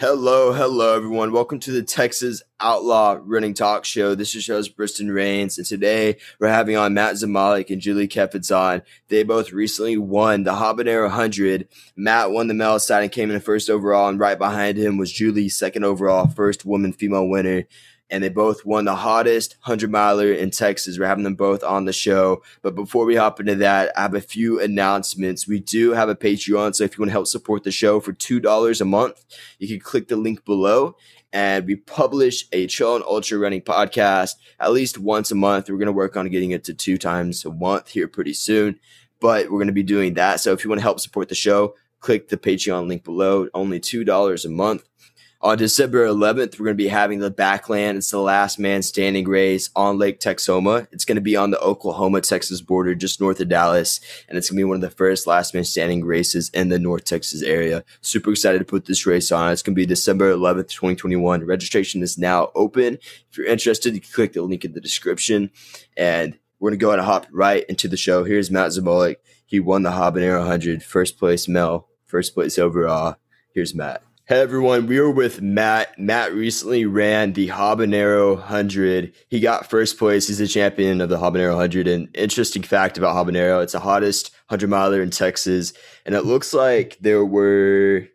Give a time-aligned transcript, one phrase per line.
[0.00, 1.30] Hello, hello, everyone.
[1.30, 4.14] Welcome to the Texas Outlaw Running Talk Show.
[4.14, 8.08] This is your host, Briston Rains, and today we're having on Matt Zamalik and Julie
[8.08, 11.68] Kefitz They both recently won the Habanero 100.
[11.96, 15.12] Matt won the male side and came in first overall, and right behind him was
[15.12, 17.66] Julie, second overall, first woman female winner
[18.10, 20.98] and they both won the hottest 100 miler in Texas.
[20.98, 22.42] We're having them both on the show.
[22.62, 25.46] But before we hop into that, I have a few announcements.
[25.46, 26.74] We do have a Patreon.
[26.74, 29.24] So if you want to help support the show for $2 a month,
[29.58, 30.96] you can click the link below.
[31.32, 35.70] And we publish a Chill and Ultra Running podcast at least once a month.
[35.70, 38.80] We're going to work on getting it to two times a month here pretty soon.
[39.20, 40.40] But we're going to be doing that.
[40.40, 43.46] So if you want to help support the show, click the Patreon link below.
[43.54, 44.82] Only $2 a month.
[45.42, 47.96] On December 11th, we're going to be having the Backland.
[47.96, 50.86] It's the last man standing race on Lake Texoma.
[50.92, 54.00] It's going to be on the Oklahoma Texas border, just north of Dallas.
[54.28, 56.78] And it's going to be one of the first last man standing races in the
[56.78, 57.84] North Texas area.
[58.02, 59.50] Super excited to put this race on.
[59.50, 61.46] It's going to be December 11th, 2021.
[61.46, 62.98] Registration is now open.
[63.30, 65.52] If you're interested, you can click the link in the description.
[65.96, 68.24] And we're going to go ahead and hop right into the show.
[68.24, 69.16] Here's Matt Zabolik.
[69.46, 73.16] He won the Habanero 100, first place Mel, first place overall.
[73.54, 74.02] Here's Matt.
[74.30, 75.98] Hey everyone, we were with Matt.
[75.98, 79.12] Matt recently ran the Habanero 100.
[79.26, 80.28] He got first place.
[80.28, 81.88] He's the champion of the Habanero 100.
[81.88, 85.72] And interesting fact about Habanero, it's the hottest 100 miler in Texas.
[86.06, 88.06] And it looks like there were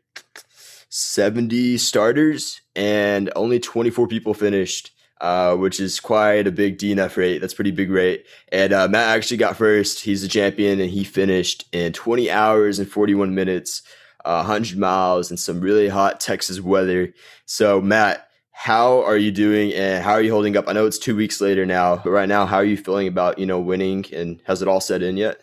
[0.87, 4.91] 70 starters and only 24 people finished.
[5.21, 7.39] Uh, which is quite a big DNF rate.
[7.39, 8.25] That's pretty big rate.
[8.51, 10.03] And uh, Matt actually got first.
[10.03, 13.81] He's the champion, and he finished in 20 hours and 41 minutes.
[14.25, 17.13] 100 miles and some really hot Texas weather.
[17.45, 20.67] So, Matt, how are you doing and how are you holding up?
[20.67, 23.37] I know it's two weeks later now, but right now, how are you feeling about,
[23.37, 25.41] you know, winning and has it all set in yet?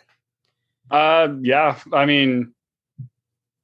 [0.91, 1.79] Uh, yeah.
[1.93, 2.53] I mean,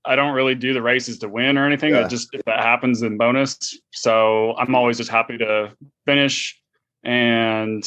[0.05, 1.95] I don't really do the races to win or anything.
[1.95, 2.05] Yeah.
[2.05, 3.79] It just, if that happens, then bonus.
[3.91, 5.73] So I'm always just happy to
[6.07, 6.61] finish.
[7.03, 7.85] And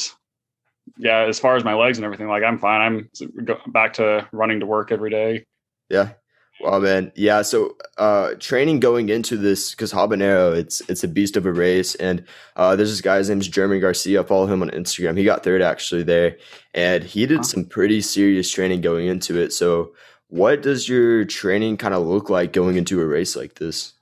[0.97, 2.81] yeah, as far as my legs and everything, like I'm fine.
[2.81, 5.45] I'm back to running to work every day.
[5.89, 6.13] Yeah.
[6.63, 7.41] Well, man, yeah.
[7.41, 11.95] So, uh, training going into this because habanero, it's it's a beast of a race,
[11.95, 12.23] and
[12.55, 14.23] uh, there's this guy's name's Jeremy Garcia.
[14.23, 15.17] Follow him on Instagram.
[15.17, 16.37] He got third actually there,
[16.73, 19.53] and he did some pretty serious training going into it.
[19.53, 19.93] So,
[20.27, 23.93] what does your training kind of look like going into a race like this?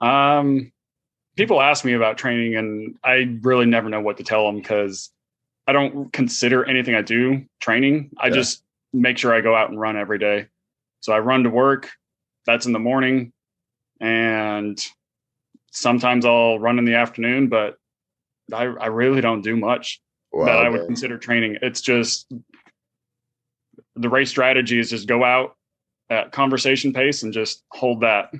[0.00, 0.72] Um,
[1.36, 5.10] people ask me about training, and I really never know what to tell them because
[5.66, 8.10] I don't consider anything I do training.
[8.18, 8.34] I yeah.
[8.34, 10.48] just make sure I go out and run every day.
[11.00, 11.90] So I run to work.
[12.46, 13.32] That's in the morning.
[14.00, 14.78] And
[15.72, 17.76] sometimes I'll run in the afternoon, but
[18.52, 20.00] I, I really don't do much
[20.32, 20.86] wow, that I would man.
[20.86, 21.58] consider training.
[21.62, 22.32] It's just
[23.96, 25.56] the race strategy is just go out
[26.08, 28.32] at conversation pace and just hold that.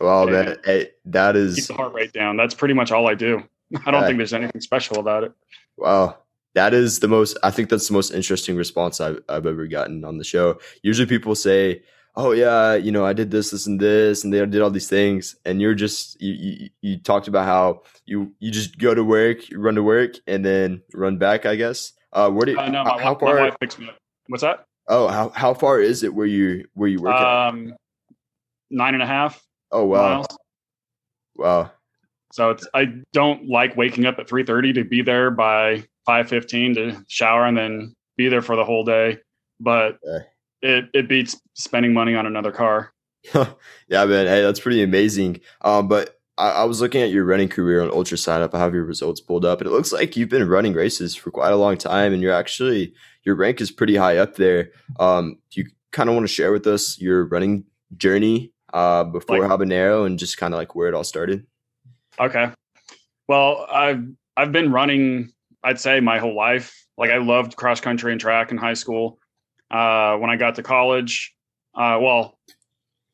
[0.00, 2.36] Well, man, hey, that is keep the heart rate down.
[2.36, 3.42] That's pretty much all I do.
[3.84, 5.32] I don't think there's anything special about it.
[5.76, 6.18] Wow.
[6.54, 10.04] That is the most, I think that's the most interesting response I've, I've ever gotten
[10.04, 10.58] on the show.
[10.82, 11.82] Usually people say,
[12.16, 14.88] oh yeah, you know, I did this, this, and this, and they did all these
[14.88, 19.04] things, and you're just you, you, you talked about how you you just go to
[19.04, 21.46] work, you run to work, and then run back.
[21.46, 21.92] I guess.
[22.12, 23.36] Uh, where do uh, no, how far?
[23.60, 23.96] Wife me up.
[24.26, 24.64] What's that?
[24.88, 27.14] Oh, how how far is it where you where you work?
[27.14, 27.78] Um, at?
[28.70, 29.42] nine and a half.
[29.70, 30.38] Oh wow, miles.
[31.36, 31.70] wow.
[32.32, 36.28] So it's I don't like waking up at three thirty to be there by five
[36.28, 39.18] fifteen to shower and then be there for the whole day.
[39.60, 40.26] But okay
[40.62, 42.92] it it beats spending money on another car.
[43.34, 44.26] yeah, man.
[44.26, 45.40] Hey, that's pretty amazing.
[45.62, 48.54] Um, but I, I, was looking at your running career on UltraSignup.
[48.54, 51.30] I have your results pulled up, and it looks like you've been running races for
[51.30, 52.94] quite a long time, and you're actually
[53.24, 54.70] your rank is pretty high up there.
[54.98, 57.64] Um, do you kind of want to share with us your running
[57.96, 61.46] journey uh, before like, Habanero and just kind of like where it all started?
[62.18, 62.50] Okay.
[63.28, 64.04] Well, I've
[64.36, 65.32] I've been running.
[65.62, 66.74] I'd say my whole life.
[66.96, 69.18] Like I loved cross country and track in high school.
[69.70, 71.34] Uh, when I got to college,
[71.74, 72.38] uh, well,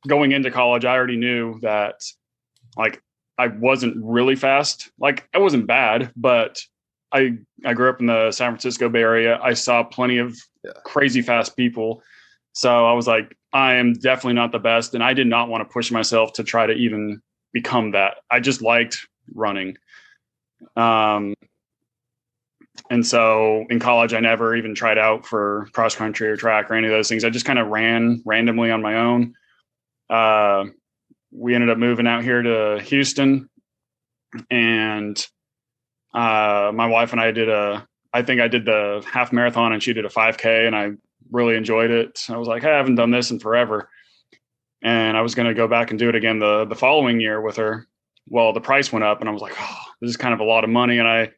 [0.07, 2.01] going into college, I already knew that
[2.77, 3.03] like
[3.39, 4.91] I wasn't really fast.
[4.99, 6.61] Like I wasn't bad, but
[7.13, 9.39] I I grew up in the San Francisco Bay Area.
[9.43, 10.73] I saw plenty of yeah.
[10.85, 12.03] crazy fast people.
[12.53, 15.61] So I was like, I am definitely not the best, and I did not want
[15.63, 17.21] to push myself to try to even
[17.53, 18.19] become that.
[18.31, 19.77] I just liked running.
[20.75, 21.35] Um,
[22.91, 26.75] and so in college, I never even tried out for cross country or track or
[26.75, 27.25] any of those things.
[27.25, 29.35] I just kind of ran randomly on my own.
[30.09, 30.67] Uh,
[31.33, 33.49] we ended up moving out here to Houston,
[34.51, 35.27] and
[36.15, 37.87] uh, my wife and I did a.
[38.13, 40.93] I think I did the half marathon, and she did a 5K, and I
[41.31, 42.25] really enjoyed it.
[42.31, 43.91] I was like, hey, I haven't done this in forever,
[44.83, 47.41] and I was going to go back and do it again the the following year
[47.41, 47.87] with her.
[48.29, 50.45] Well, the price went up, and I was like, oh, this is kind of a
[50.45, 51.33] lot of money, and I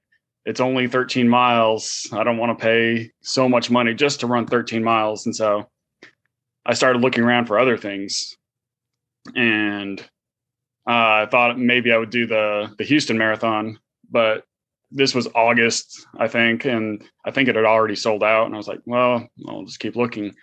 [0.49, 2.09] it's only 13 miles.
[2.11, 5.69] I don't want to pay so much money just to run 13 miles, and so
[6.65, 8.35] I started looking around for other things,
[9.37, 10.01] and
[10.89, 13.79] uh, I thought maybe I would do the the Houston Marathon,
[14.11, 14.45] but
[14.91, 18.47] this was August, I think, and I think it had already sold out.
[18.47, 20.35] And I was like, well, I'll just keep looking.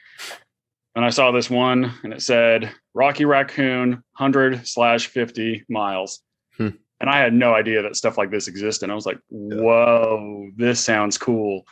[0.96, 6.22] And I saw this one, and it said Rocky Raccoon, hundred slash fifty miles.
[6.58, 6.78] Hmm.
[7.00, 8.90] And I had no idea that stuff like this existed.
[8.90, 11.66] I was like, whoa, this sounds cool.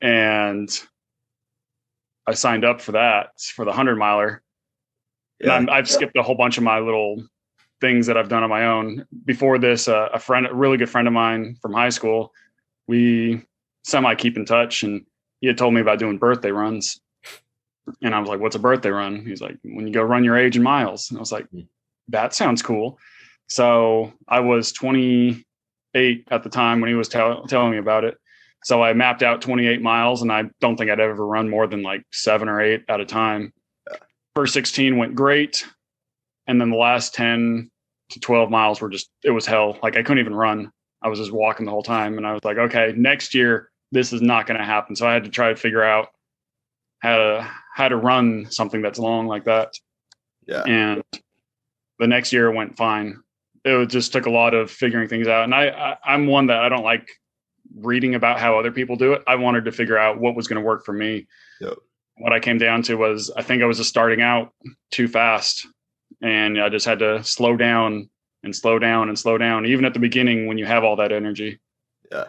[0.00, 0.68] And
[2.26, 4.42] I signed up for that for the hundred miler.
[5.40, 5.56] Yeah.
[5.56, 7.22] And i have skipped a whole bunch of my little
[7.80, 9.06] things that I've done on my own.
[9.24, 12.32] Before this, uh, a friend, a really good friend of mine from high school,
[12.86, 13.42] we
[13.84, 15.04] semi keep in touch, and
[15.40, 17.00] he had told me about doing birthday runs.
[18.02, 20.36] And I was like, "What's a birthday run?" He's like, "When you go run your
[20.36, 21.62] age in miles." And I was like, hmm.
[22.08, 22.98] "That sounds cool."
[23.50, 28.16] So I was 28 at the time when he was tell- telling me about it.
[28.64, 31.82] So I mapped out 28 miles, and I don't think I'd ever run more than
[31.82, 33.52] like seven or eight at a time.
[34.34, 35.64] First 16 went great
[36.50, 37.70] and then the last 10
[38.10, 39.78] to 12 miles were just it was hell.
[39.82, 40.72] Like i couldn't even run.
[41.02, 44.12] I was just walking the whole time and i was like okay next year this
[44.12, 44.96] is not going to happen.
[44.96, 46.08] So i had to try to figure out
[46.98, 49.72] how to how to run something that's long like that.
[50.46, 50.62] Yeah.
[50.64, 51.02] And
[51.98, 53.22] the next year went fine
[53.64, 56.60] it just took a lot of figuring things out and i, I i'm one that
[56.60, 57.08] i don't like
[57.76, 60.60] reading about how other people do it i wanted to figure out what was going
[60.60, 61.26] to work for me
[61.60, 61.74] yep.
[62.18, 64.52] what i came down to was i think i was just starting out
[64.90, 65.66] too fast
[66.22, 68.10] and I just had to slow down
[68.42, 71.12] and slow down and slow down, even at the beginning when you have all that
[71.12, 71.60] energy.
[72.10, 72.24] Yeah.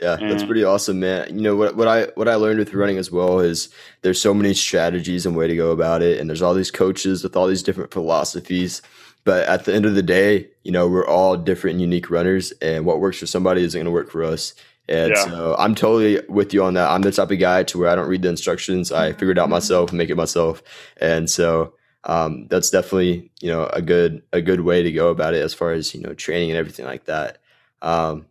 [0.00, 1.36] Yeah, that's pretty awesome, man.
[1.36, 3.68] You know what what I what I learned with running as well is
[4.00, 7.22] there's so many strategies and way to go about it, and there's all these coaches
[7.22, 8.80] with all these different philosophies.
[9.24, 12.52] But at the end of the day, you know, we're all different and unique runners,
[12.62, 14.54] and what works for somebody isn't going to work for us.
[14.88, 15.24] And yeah.
[15.24, 16.90] so I'm totally with you on that.
[16.90, 18.90] I'm the type of guy to where I don't read the instructions.
[18.90, 20.62] I figure it out myself, make it myself.
[20.96, 21.74] And so
[22.04, 25.54] um, that's definitely you know a good a good way to go about it as
[25.54, 27.38] far as you know training and everything like that.
[27.82, 28.26] Um,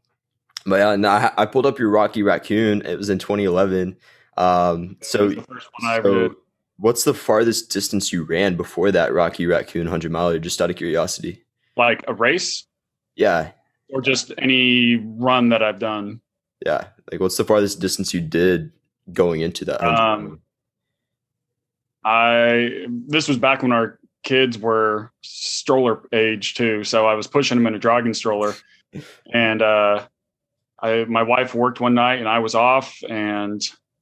[0.65, 2.85] but yeah, no, I, I, pulled up your Rocky Raccoon.
[2.85, 3.95] It was in 2011.
[4.37, 6.35] Um, so, so
[6.79, 10.39] what's the farthest distance you ran before that Rocky Raccoon 100 miler?
[10.39, 11.43] Just out of curiosity.
[11.75, 12.65] Like a race?
[13.15, 13.51] Yeah.
[13.93, 16.21] Or just any run that I've done.
[16.65, 16.85] Yeah.
[17.11, 18.71] Like what's the farthest distance you did
[19.11, 19.83] going into that?
[19.83, 20.41] Um,
[22.03, 27.57] I this was back when our kids were stroller age too, so I was pushing
[27.57, 28.55] them in a jogging stroller,
[29.33, 30.05] and uh,
[30.81, 33.61] I my wife worked one night and I was off, and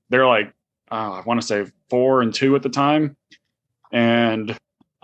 [0.09, 0.53] they're like
[0.91, 3.15] uh, I want to say four and two at the time,
[3.91, 4.51] and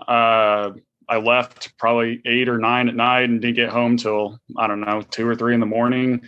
[0.06, 0.70] uh,
[1.08, 4.80] I left probably eight or nine at night and didn't get home till I don't
[4.80, 6.22] know two or three in the morning.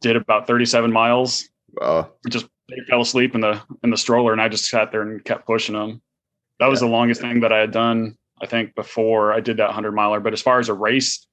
[0.00, 1.48] Did about thirty seven miles.
[1.72, 2.10] Wow.
[2.28, 2.46] Just
[2.88, 5.74] fell asleep in the in the stroller, and I just sat there and kept pushing
[5.74, 6.00] them.
[6.58, 6.88] That was yeah.
[6.88, 8.16] the longest thing that I had done.
[8.42, 10.20] I think before I did that hundred miler.
[10.20, 11.26] But as far as a race,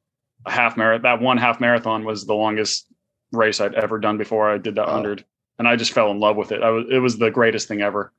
[0.46, 2.88] a half marathon, that one half marathon was the longest
[3.32, 5.26] race I'd ever done before I did that hundred,
[5.60, 6.62] and I just fell in love with it.
[6.62, 8.12] I was, it was the greatest thing ever.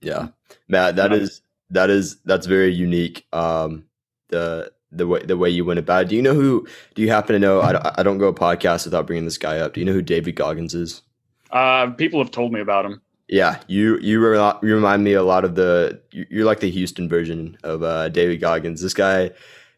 [0.00, 0.28] Yeah,
[0.68, 3.26] Matt, that is that is that's very unique.
[3.32, 3.84] Um,
[4.28, 6.08] the the way the way you went about it.
[6.08, 6.66] Do you know who?
[6.94, 7.60] Do you happen to know?
[7.60, 9.74] I, I don't go a podcast without bringing this guy up.
[9.74, 11.02] Do you know who David Goggins is?
[11.50, 13.00] Uh, people have told me about him.
[13.28, 17.08] Yeah, you you, re- you remind me a lot of the you're like the Houston
[17.08, 18.82] version of uh, David Goggins.
[18.82, 19.30] This guy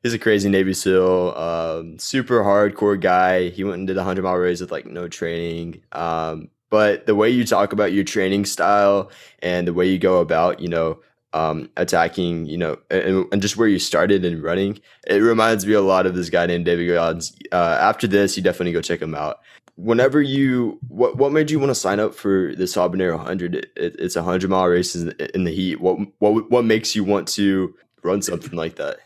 [0.02, 3.50] is a crazy Navy SEAL, um, super hardcore guy.
[3.50, 5.82] He went and did a hundred mile race with like no training.
[5.92, 9.10] Um, but the way you talk about your training style
[9.40, 10.98] and the way you go about, you know,
[11.34, 15.74] um, attacking, you know, and, and, just where you started in running, it reminds me
[15.74, 17.36] a lot of this guy named David Goggins.
[17.52, 19.40] Uh, after this, you definitely go check him out.
[19.76, 23.72] Whenever you what what made you want to sign up for this habanero 100 it,
[23.76, 25.78] it's a 100 mile race in the heat.
[25.78, 28.98] What what what makes you want to run something like that?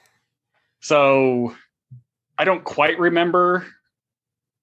[0.81, 1.57] So
[2.39, 3.67] i don't quite remember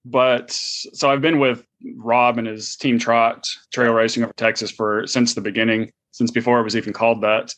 [0.05, 5.05] but so i've been with rob and his team trot trail racing over texas for
[5.07, 7.53] since the beginning since before it was even called that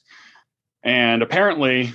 [0.83, 1.91] and apparently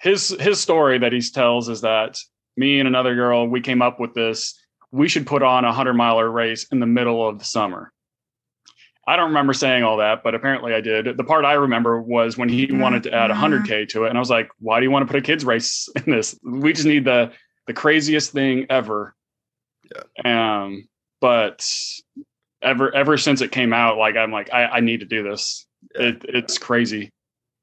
[0.00, 2.16] his his story that he tells is that
[2.56, 4.58] me and another girl we came up with this
[4.94, 7.92] we should put on a 100 miler race in the middle of the summer.
[9.08, 11.16] I don't remember saying all that, but apparently I did.
[11.16, 14.20] The part I remember was when he wanted to add 100k to it, and I
[14.20, 16.38] was like, "Why do you want to put a kids race in this?
[16.42, 17.32] We just need the
[17.66, 19.14] the craziest thing ever."
[20.24, 20.62] Yeah.
[20.62, 20.88] Um,
[21.24, 21.66] but
[22.60, 25.64] ever ever since it came out, like I'm like, I, I need to do this.
[25.94, 27.08] It, it's crazy.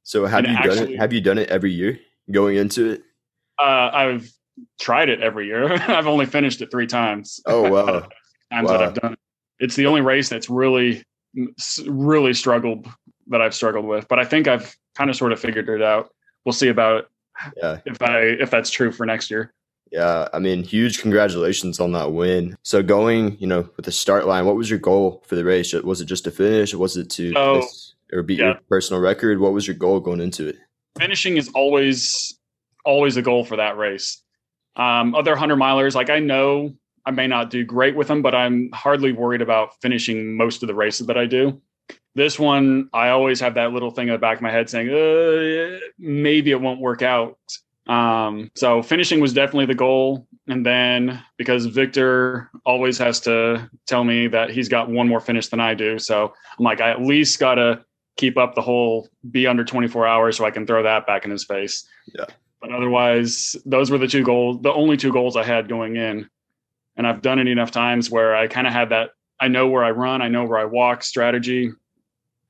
[0.02, 0.98] So have you actually, done it?
[0.98, 2.00] Have you done it every year
[2.32, 3.04] going into it?
[3.62, 4.32] Uh, I've
[4.80, 5.72] tried it every year.
[5.88, 7.40] I've only finished it three times.
[7.46, 7.86] Oh wow!
[8.52, 8.78] times wow.
[8.78, 9.20] that I've done it.
[9.60, 11.04] It's the only race that's really,
[11.86, 12.88] really struggled
[13.28, 14.08] that I've struggled with.
[14.08, 16.10] But I think I've kind of sort of figured it out.
[16.46, 17.08] We'll see about it.
[17.58, 17.78] Yeah.
[17.86, 19.54] If I if that's true for next year.
[19.92, 22.58] Yeah, I mean, huge congratulations on that win.
[22.64, 25.74] So going, you know, with the start line, what was your goal for the race?
[25.74, 26.74] Was it just to finish?
[26.74, 27.68] Was it to oh,
[28.14, 28.46] or beat yeah.
[28.46, 29.40] your personal record?
[29.40, 30.58] What was your goal going into it?
[30.98, 32.38] Finishing is always
[32.86, 34.24] always a goal for that race.
[34.78, 36.74] Um, other hundred milers, like I know
[37.06, 40.68] I may not do great with them, but I'm hardly worried about finishing most of
[40.68, 41.62] the races that I do.
[42.16, 44.90] This one, I always have that little thing in the back of my head saying,
[44.90, 47.38] uh, maybe it won't work out.
[47.88, 50.28] Um, so finishing was definitely the goal.
[50.48, 55.48] And then because Victor always has to tell me that he's got one more finish
[55.48, 56.00] than I do.
[56.00, 57.84] So I'm like, I at least got to
[58.18, 61.32] keep up the whole be under 24 hours so I can throw that back in
[61.32, 61.88] his face.
[62.14, 62.26] Yeah.
[62.60, 66.30] But otherwise, those were the two goals, the only two goals I had going in.
[66.98, 69.84] And I've done it enough times where I kind of had that I know where
[69.84, 71.72] I run, I know where I walk strategy.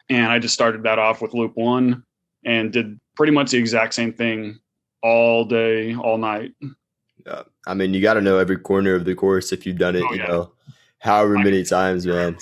[0.10, 2.04] And I just started that off with loop one
[2.44, 4.60] and did pretty much the exact same thing
[5.04, 6.54] all day, all night.
[7.26, 7.44] Yeah.
[7.68, 10.04] I mean, you got to know every corner of the course if you've done it,
[10.04, 10.28] oh, you yeah.
[10.28, 10.52] know,
[11.00, 12.38] however many times, man.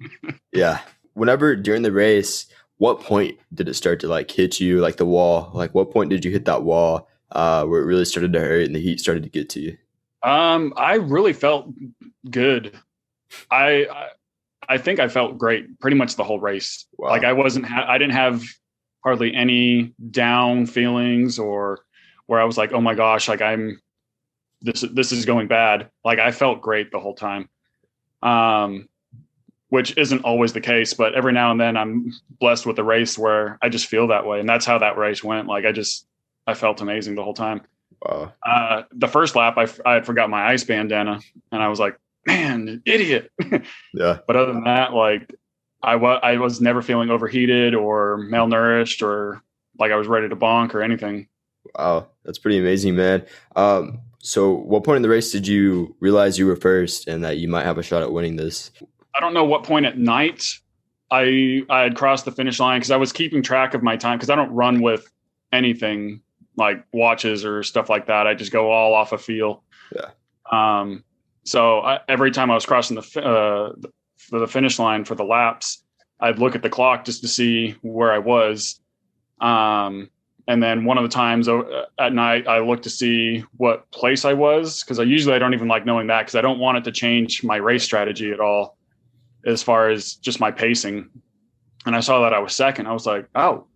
[0.52, 0.80] yeah.
[1.14, 2.46] Whenever during the race,
[2.78, 5.50] what point did it start to like hit you, like the wall?
[5.54, 8.66] Like, what point did you hit that wall uh, where it really started to hurt
[8.66, 9.76] and the heat started to get to you?
[10.22, 11.68] Um, I really felt
[12.30, 12.78] good.
[13.50, 14.08] I, I
[14.68, 16.86] I think I felt great pretty much the whole race.
[16.96, 17.10] Wow.
[17.10, 18.42] Like I wasn't, ha- I didn't have
[19.02, 21.80] hardly any down feelings or
[22.26, 23.80] where I was like, oh my gosh, like I'm,
[24.60, 25.90] this, this is going bad.
[26.04, 27.48] Like I felt great the whole time.
[28.22, 28.88] Um,
[29.72, 33.18] which isn't always the case, but every now and then I'm blessed with a race
[33.18, 34.38] where I just feel that way.
[34.38, 35.48] And that's how that race went.
[35.48, 36.06] Like I just,
[36.46, 37.62] I felt amazing the whole time.
[38.02, 38.34] Wow.
[38.44, 41.98] Uh, the first lap, I, I had forgot my ice bandana and I was like,
[42.26, 43.32] man, idiot.
[43.94, 44.18] yeah.
[44.26, 45.34] But other than that, like
[45.82, 49.42] I was, I was never feeling overheated or malnourished or
[49.78, 51.28] like I was ready to bonk or anything.
[51.76, 53.24] Wow, that's pretty amazing, man.
[53.56, 57.38] Um, so, what point in the race did you realize you were first and that
[57.38, 58.70] you might have a shot at winning this?
[59.14, 60.44] I don't know what point at night
[61.10, 64.18] I I had crossed the finish line because I was keeping track of my time
[64.18, 65.10] because I don't run with
[65.52, 66.22] anything
[66.56, 68.26] like watches or stuff like that.
[68.26, 69.62] I just go all off a of feel.
[69.94, 70.10] Yeah.
[70.50, 71.04] Um,
[71.44, 73.88] so I, every time I was crossing the uh,
[74.28, 75.84] for the finish line for the laps,
[76.20, 78.80] I'd look at the clock just to see where I was.
[79.40, 80.10] Um,
[80.48, 81.48] and then one of the times
[81.98, 85.54] at night, I look to see what place I was because I usually I don't
[85.54, 88.40] even like knowing that because I don't want it to change my race strategy at
[88.40, 88.76] all,
[89.46, 91.08] as far as just my pacing.
[91.86, 92.86] And I saw that I was second.
[92.86, 93.66] I was like, oh.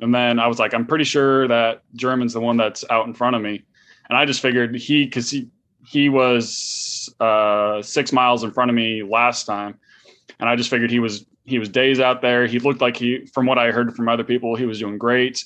[0.00, 3.14] And then I was like, I'm pretty sure that German's the one that's out in
[3.14, 3.64] front of me.
[4.08, 5.48] And I just figured he, because he
[5.86, 9.78] he was uh, six miles in front of me last time,
[10.38, 12.46] and I just figured he was he was days out there.
[12.46, 15.44] He looked like he, from what I heard from other people, he was doing great.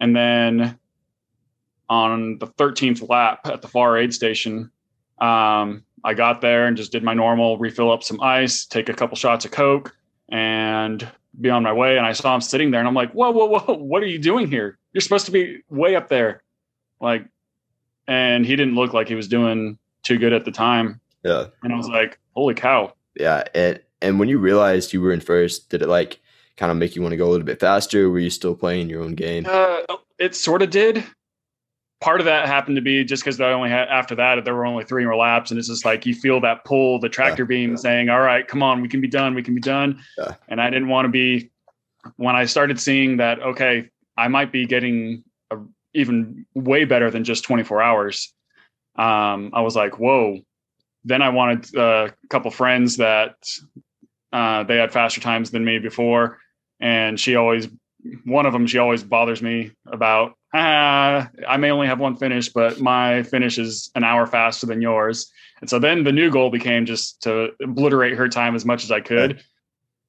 [0.00, 0.78] And then
[1.90, 4.70] on the 13th lap at the far aid station,
[5.20, 8.94] um, I got there and just did my normal refill up some ice, take a
[8.94, 9.94] couple shots of Coke,
[10.30, 11.06] and
[11.40, 11.98] be on my way.
[11.98, 13.74] And I saw him sitting there, and I'm like, "Whoa, whoa, whoa!
[13.74, 14.78] What are you doing here?
[14.92, 16.42] You're supposed to be way up there."
[17.00, 17.26] Like,
[18.06, 21.00] and he didn't look like he was doing too good at the time.
[21.24, 21.46] Yeah.
[21.62, 22.94] And I was like, holy cow.
[23.16, 23.44] Yeah.
[23.54, 26.20] And and when you realized you were in first, did it like
[26.56, 28.10] kind of make you want to go a little bit faster?
[28.10, 29.46] were you still playing your own game?
[29.48, 29.80] Uh,
[30.18, 31.04] it sort of did.
[32.00, 34.66] Part of that happened to be just because I only had after that there were
[34.66, 37.48] only three more laps, and it's just like you feel that pull, the tractor yeah,
[37.48, 37.76] beam yeah.
[37.76, 40.34] saying, "All right, come on, we can be done, we can be done." Yeah.
[40.48, 41.50] And I didn't want to be
[42.16, 43.40] when I started seeing that.
[43.40, 45.56] Okay, I might be getting a,
[45.94, 48.34] even way better than just 24 hours
[48.96, 50.40] um, I was like, whoa.
[51.04, 53.36] Then I wanted uh, a couple friends that
[54.34, 56.38] uh, they had faster times than me before,
[56.80, 57.68] and she always,
[58.24, 60.34] one of them, she always bothers me about.
[60.52, 64.82] Ah, I may only have one finish, but my finish is an hour faster than
[64.82, 65.30] yours.
[65.60, 68.90] And so then the new goal became just to obliterate her time as much as
[68.90, 69.40] I could.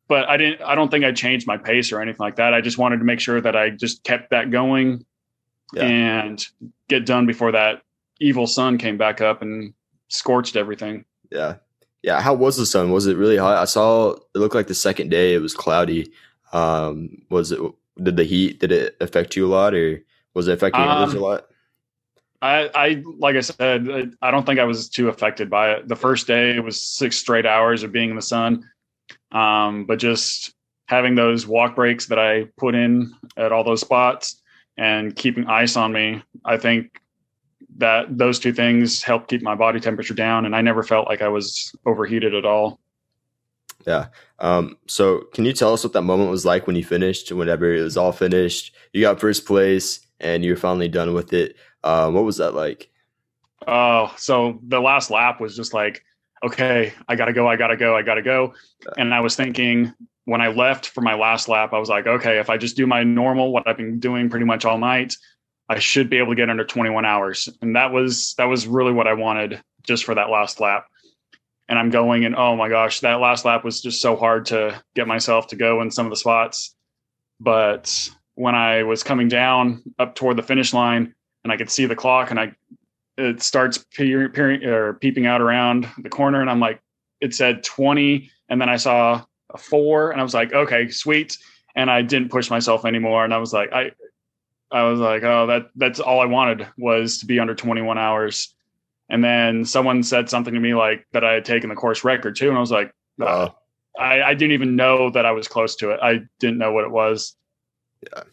[0.07, 0.61] But I didn't.
[0.61, 2.53] I don't think I changed my pace or anything like that.
[2.53, 5.05] I just wanted to make sure that I just kept that going
[5.73, 5.83] yeah.
[5.83, 6.45] and
[6.89, 7.81] get done before that
[8.19, 9.73] evil sun came back up and
[10.07, 11.05] scorched everything.
[11.31, 11.55] Yeah.
[12.05, 12.21] Yeah.
[12.21, 12.91] How was the sun?
[12.91, 13.57] Was it really hot?
[13.57, 16.11] I saw it looked like the second day it was cloudy.
[16.53, 17.59] Um, was it,
[18.01, 20.03] did the heat, did it affect you a lot or
[20.35, 21.47] was it affecting um, others a lot?
[22.43, 25.87] I, I, like I said, I don't think I was too affected by it.
[25.87, 28.69] The first day it was six straight hours of being in the sun.
[29.31, 30.53] Um, but just
[30.87, 34.43] having those walk breaks that I put in at all those spots
[34.77, 37.01] and keeping ice on me, I think
[37.77, 40.45] that those two things help keep my body temperature down.
[40.45, 42.79] And I never felt like I was overheated at all.
[43.85, 44.07] Yeah.
[44.39, 47.73] Um, so can you tell us what that moment was like when you finished, whenever
[47.73, 51.55] it was all finished, you got first place and you're finally done with it.
[51.83, 52.89] Um, what was that like?
[53.67, 56.03] Oh, so the last lap was just like,
[56.43, 58.53] okay, I gotta go, I gotta go, I gotta go.
[58.97, 59.93] And I was thinking
[60.25, 62.87] when I left for my last lap, I was like, okay, if I just do
[62.87, 65.15] my normal, what I've been doing pretty much all night,
[65.67, 67.49] I should be able to get under 21 hours.
[67.61, 70.85] And that was that was really what I wanted just for that last lap
[71.67, 74.81] and I'm going and oh my gosh, that last lap was just so hard to
[74.95, 76.75] get myself to go in some of the spots.
[77.39, 81.85] But when I was coming down up toward the finish line and I could see
[81.85, 82.53] the clock and I
[83.17, 86.81] it starts peering, or peeping out around the corner and I'm like
[87.21, 91.37] it said 20 and then I saw a 4 and I was like okay, sweet
[91.75, 93.91] and I didn't push myself anymore and I was like I
[94.71, 98.55] I was like oh that that's all I wanted was to be under 21 hours
[99.09, 102.35] and then someone said something to me like that I had taken the course record
[102.35, 102.49] too.
[102.49, 102.91] And I was like,
[103.21, 103.49] uh,
[103.99, 105.99] I, I, didn't even know that I was close to it.
[106.01, 107.35] I didn't know what it was.
[108.01, 108.23] Yeah.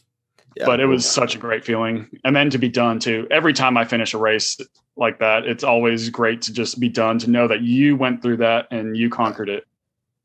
[0.56, 0.66] yeah.
[0.66, 2.08] But it was such a great feeling.
[2.24, 3.28] And then to be done too.
[3.30, 4.58] Every time I finish a race
[4.96, 8.38] like that, it's always great to just be done, to know that you went through
[8.38, 9.64] that and you conquered it.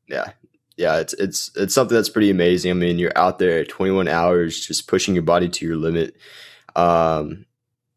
[0.08, 0.32] Yeah.
[0.78, 2.70] Yeah, it's it's it's something that's pretty amazing.
[2.70, 6.16] I mean, you're out there 21 hours just pushing your body to your limit.
[6.76, 7.46] Um,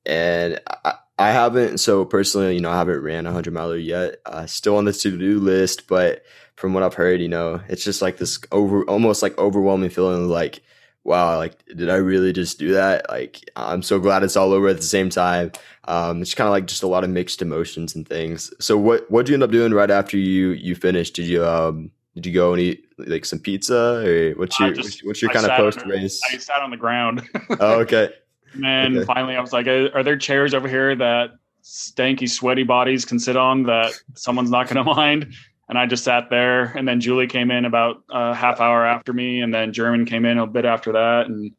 [0.03, 1.77] and I, I haven't.
[1.77, 4.15] So personally, you know, I haven't ran a hundred miler yet.
[4.25, 6.23] Uh, still on the to do list, but
[6.55, 10.27] from what I've heard, you know, it's just like this over, almost like overwhelming feeling.
[10.27, 10.63] Like,
[11.03, 13.07] wow, like did I really just do that?
[13.11, 15.51] Like, I'm so glad it's all over at the same time.
[15.85, 18.51] Um, it's kind of like just a lot of mixed emotions and things.
[18.59, 21.13] So, what what did you end up doing right after you you finished?
[21.15, 25.05] Did you um did you go and eat like some pizza or what's your just,
[25.05, 26.21] what's your kind of post race?
[26.31, 27.27] I sat on the ground.
[27.59, 28.09] oh, okay.
[28.53, 29.05] And then okay.
[29.05, 31.29] finally, I was like, "Are there chairs over here that
[31.63, 35.33] stanky, sweaty bodies can sit on that someone's not going to mind?"
[35.69, 36.65] And I just sat there.
[36.77, 40.25] And then Julie came in about a half hour after me, and then German came
[40.25, 41.53] in a bit after that, and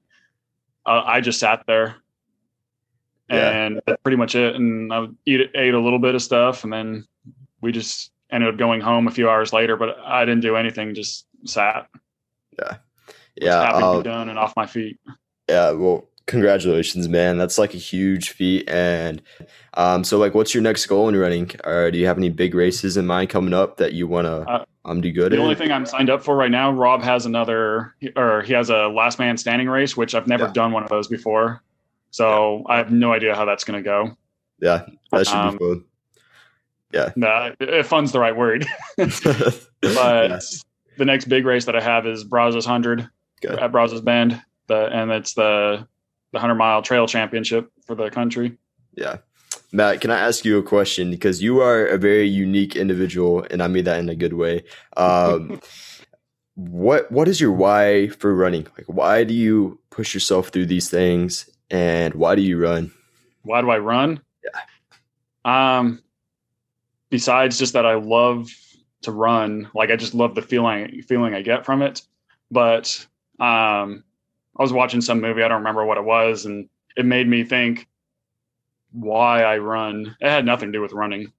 [0.84, 1.96] uh, I just sat there.
[3.30, 3.48] Yeah.
[3.48, 4.54] And that's pretty much it.
[4.54, 7.06] And I eat, ate a little bit of stuff, and then
[7.62, 9.76] we just ended up going home a few hours later.
[9.76, 11.88] But I didn't do anything; just sat.
[12.58, 12.76] Yeah,
[13.36, 13.62] yeah.
[13.62, 14.98] Happy um, to be done and off my feet.
[15.48, 15.72] Yeah.
[15.72, 19.20] Well, congratulations man that's like a huge feat and
[19.74, 22.54] um so like what's your next goal in running or do you have any big
[22.54, 25.42] races in mind coming up that you want to uh, um do good the in?
[25.42, 28.86] only thing i'm signed up for right now rob has another or he has a
[28.88, 30.52] last man standing race which i've never yeah.
[30.52, 31.60] done one of those before
[32.12, 32.74] so yeah.
[32.74, 34.16] i have no idea how that's going to go
[34.60, 35.84] yeah that should um, be fun
[36.92, 37.50] yeah nah,
[37.82, 39.10] fun's the right word but
[39.80, 40.40] yeah.
[40.98, 43.08] the next big race that i have is brazos 100
[43.40, 43.58] Good.
[43.58, 45.86] at brazos bend the, and it's the
[46.32, 48.56] the 100 mile trail championship for the country.
[48.94, 49.18] Yeah.
[49.70, 51.10] Matt, can I ask you a question?
[51.10, 54.64] Because you are a very unique individual, and I mean that in a good way.
[54.96, 55.60] Um,
[56.54, 58.66] what What is your why for running?
[58.76, 62.92] Like, why do you push yourself through these things, and why do you run?
[63.42, 64.20] Why do I run?
[64.44, 65.78] Yeah.
[65.78, 66.02] Um.
[67.12, 68.48] Besides just that, I love
[69.02, 69.68] to run.
[69.74, 72.00] Like, I just love the feeling feeling I get from it.
[72.50, 73.06] But
[73.38, 74.02] um,
[74.56, 77.44] I was watching some movie, I don't remember what it was, and it made me
[77.44, 77.86] think
[78.92, 80.16] why I run.
[80.22, 81.30] It had nothing to do with running.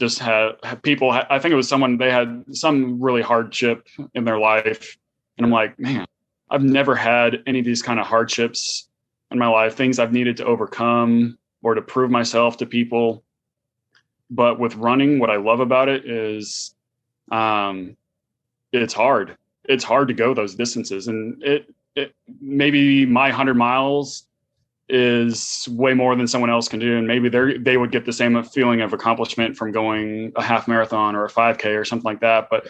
[0.00, 4.24] Just had, had people, I think it was someone, they had some really hardship in
[4.24, 4.98] their life.
[5.38, 6.06] And I'm like, man,
[6.50, 8.88] I've never had any of these kind of hardships
[9.30, 13.22] in my life, things I've needed to overcome or to prove myself to people.
[14.30, 16.74] But with running, what I love about it is
[17.30, 17.96] um,
[18.72, 19.36] it's hard.
[19.64, 21.08] It's hard to go those distances.
[21.08, 24.26] And it, it, maybe my 100 miles
[24.90, 28.12] is way more than someone else can do and maybe they they would get the
[28.12, 32.20] same feeling of accomplishment from going a half marathon or a 5k or something like
[32.20, 32.68] that but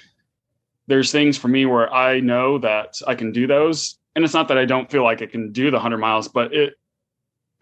[0.87, 4.49] there's things for me where I know that I can do those and it's not
[4.49, 6.75] that I don't feel like I can do the 100 miles but it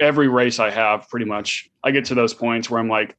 [0.00, 3.16] every race I have pretty much I get to those points where I'm like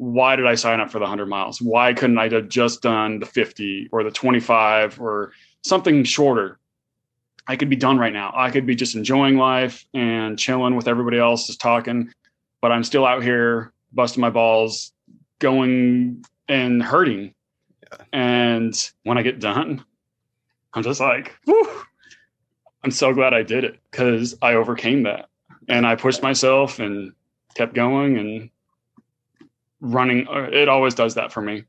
[0.00, 3.18] why did I sign up for the 100 miles why couldn't I have just done
[3.18, 5.32] the 50 or the 25 or
[5.62, 6.58] something shorter
[7.50, 8.32] I could be done right now.
[8.32, 12.12] I could be just enjoying life and chilling with everybody else just talking,
[12.60, 14.92] but I'm still out here busting my balls,
[15.40, 17.34] going and hurting.
[17.82, 18.04] Yeah.
[18.12, 19.84] And when I get done,
[20.74, 21.82] I'm just like, Whew,
[22.84, 25.28] I'm so glad I did it because I overcame that.
[25.68, 27.12] And I pushed myself and
[27.56, 28.50] kept going and
[29.80, 30.26] running.
[30.28, 31.64] Uh, it always does that for me.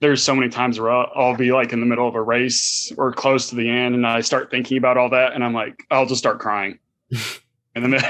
[0.00, 2.92] there's so many times where I'll, I'll, be like in the middle of a race
[2.98, 5.74] or close to the end, and I start thinking about all that, and I'm like,
[5.90, 6.78] I'll just start crying.
[7.74, 7.92] and then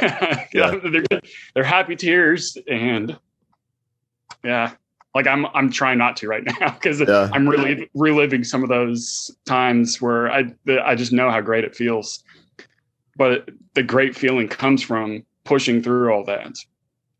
[0.52, 0.74] yeah.
[0.82, 1.20] they're,
[1.54, 3.16] they're happy tears, and
[4.44, 4.72] yeah,
[5.16, 7.30] like I'm I'm trying not to right now because yeah.
[7.32, 10.44] I'm really reliving some of those times where I
[10.84, 12.22] I just know how great it feels.
[13.16, 16.54] But the great feeling comes from pushing through all that.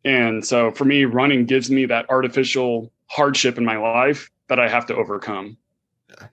[0.07, 4.69] And so for me, running gives me that artificial hardship in my life that I
[4.69, 5.57] have to overcome.
[6.09, 6.27] Yeah.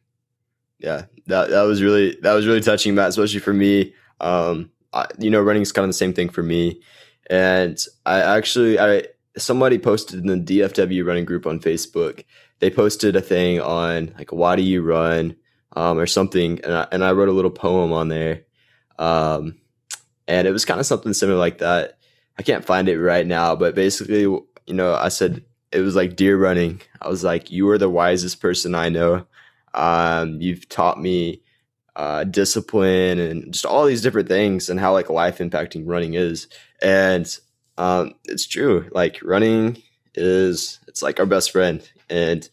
[0.77, 1.05] Yeah.
[1.25, 3.93] That that was really that was really touching, Matt, especially for me.
[4.21, 6.81] Um I, you know, running is kind of the same thing for me.
[7.31, 9.05] And I actually I
[9.37, 12.23] somebody posted in the DFW running group on Facebook.
[12.59, 15.35] They posted a thing on like why do you run
[15.75, 18.43] um, or something, and I, and I wrote a little poem on there,
[18.99, 19.55] um,
[20.27, 21.97] and it was kind of something similar like that.
[22.37, 26.15] I can't find it right now, but basically, you know, I said it was like
[26.15, 26.81] dear running.
[27.01, 29.25] I was like, you are the wisest person I know.
[29.73, 31.41] Um, you've taught me
[31.95, 36.47] uh, discipline and just all these different things and how like life impacting running is.
[36.81, 37.27] And
[37.77, 38.89] um, it's true.
[38.91, 39.81] Like running
[40.15, 42.47] is it's like our best friend, and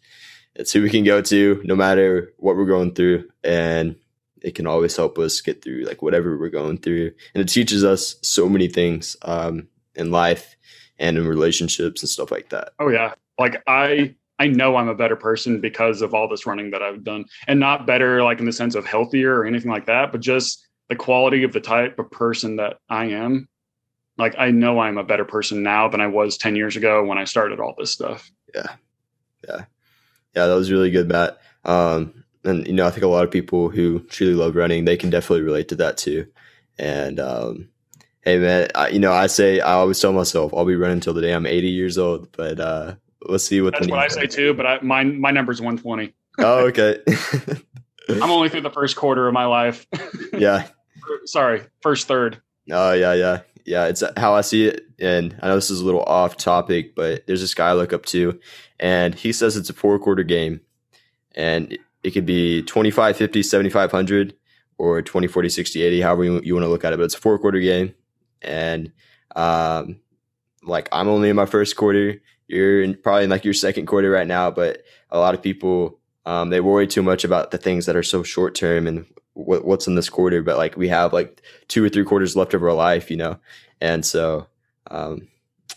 [0.55, 3.97] it's who we can go to no matter what we're going through, and
[4.43, 7.85] it can always help us get through like whatever we're going through, and it teaches
[7.85, 10.57] us so many things um, in life
[10.99, 12.71] and in relationships and stuff like that.
[12.79, 16.71] Oh yeah, like I I know I'm a better person because of all this running
[16.71, 19.87] that I've done, and not better like in the sense of healthier or anything like
[19.87, 23.49] that, but just the quality of the type of person that I am
[24.21, 27.19] like I know I'm a better person now than I was 10 years ago when
[27.19, 28.31] I started all this stuff.
[28.55, 28.75] Yeah.
[29.49, 29.65] Yeah.
[30.37, 31.41] Yeah, that was really good, Matt.
[31.65, 34.97] Um, and you know, I think a lot of people who truly love running, they
[34.97, 36.27] can definitely relate to that too.
[36.79, 37.69] And um,
[38.23, 41.15] hey, man, I, you know, I say I always tell myself I'll be running until
[41.15, 43.75] the day I'm 80 years old, but uh, let's see what.
[43.75, 44.55] That's what I say too.
[44.55, 46.13] But I, my my number's 120.
[46.39, 46.99] oh, okay.
[48.09, 49.87] I'm only through the first quarter of my life.
[50.33, 50.67] yeah.
[51.27, 52.41] Sorry, first third.
[52.71, 54.87] Oh yeah, yeah yeah, it's how I see it.
[54.99, 57.93] And I know this is a little off topic, but there's this guy I look
[57.93, 58.39] up to,
[58.79, 60.61] and he says it's a four quarter game.
[61.35, 64.35] And it could be 25, 50, 7500
[64.79, 66.97] or 20, 40, 60, 80, however you, you want to look at it.
[66.97, 67.95] But it's a four quarter game.
[68.43, 68.93] And
[69.37, 70.01] um,
[70.63, 72.21] like I'm only in my first quarter.
[72.49, 76.01] You're in, probably in like your second quarter right now, but a lot of people
[76.27, 79.65] um, they worry too much about the things that are so short term and what,
[79.65, 82.63] what's in this quarter, but like we have like two or three quarters left of
[82.63, 83.39] our life, you know,
[83.81, 84.47] and so
[84.91, 85.29] um,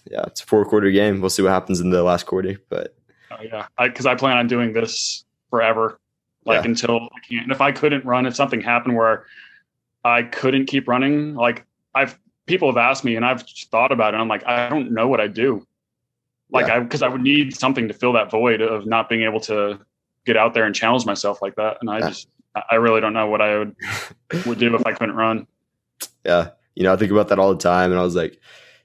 [0.09, 1.21] yeah, it's a four quarter game.
[1.21, 2.95] We'll see what happens in the last quarter, but
[3.31, 5.99] oh, yeah, because I, I, plan on doing this forever,
[6.45, 6.69] like yeah.
[6.69, 7.43] until I can't.
[7.43, 9.25] And if I couldn't run, if something happened where
[10.03, 14.17] I couldn't keep running, like I've people have asked me and I've thought about it.
[14.17, 15.65] I'm like, I don't know what I'd do.
[16.51, 16.79] Like yeah.
[16.79, 19.79] I, cause I would need something to fill that void of not being able to
[20.25, 21.77] get out there and challenge myself like that.
[21.81, 22.09] And I yeah.
[22.09, 22.27] just,
[22.69, 23.75] I really don't know what I would
[24.45, 25.47] would do if I couldn't run.
[26.25, 28.39] Yeah, you know, I think about that all the time, and I was like,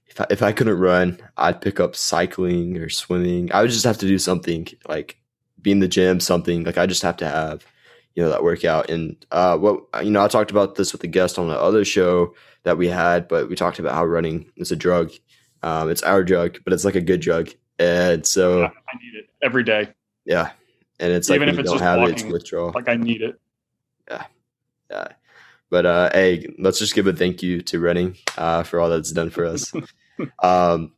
[0.06, 3.52] if I, if I couldn't run, I'd pick up cycling or swimming.
[3.52, 5.18] I would just have to do something like
[5.60, 7.66] be in the gym, something like I just have to have,
[8.14, 8.90] you know, that workout.
[8.90, 11.84] And uh, what you know, I talked about this with a guest on the other
[11.84, 15.12] show that we had, but we talked about how running is a drug.
[15.62, 19.18] Um, it's our drug, but it's like a good drug, and so yeah, I need
[19.18, 19.88] it every day.
[20.24, 20.50] Yeah,
[21.00, 22.72] and it's even like if it's don't have walking, it, it's withdrawal.
[22.72, 23.40] Like I need it
[24.10, 24.24] yeah,
[24.90, 25.08] yeah.
[25.70, 29.12] But uh, hey, let's just give a thank you to running uh, for all that's
[29.12, 29.72] done for us.
[30.42, 30.92] um,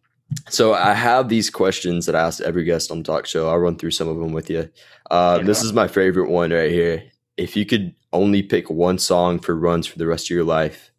[0.48, 3.48] so I have these questions that I ask every guest on the talk show.
[3.48, 4.70] I'll run through some of them with you.
[5.10, 5.46] Uh, yeah.
[5.46, 7.04] This is my favorite one right here.
[7.36, 10.90] If you could only pick one song for runs for the rest of your life,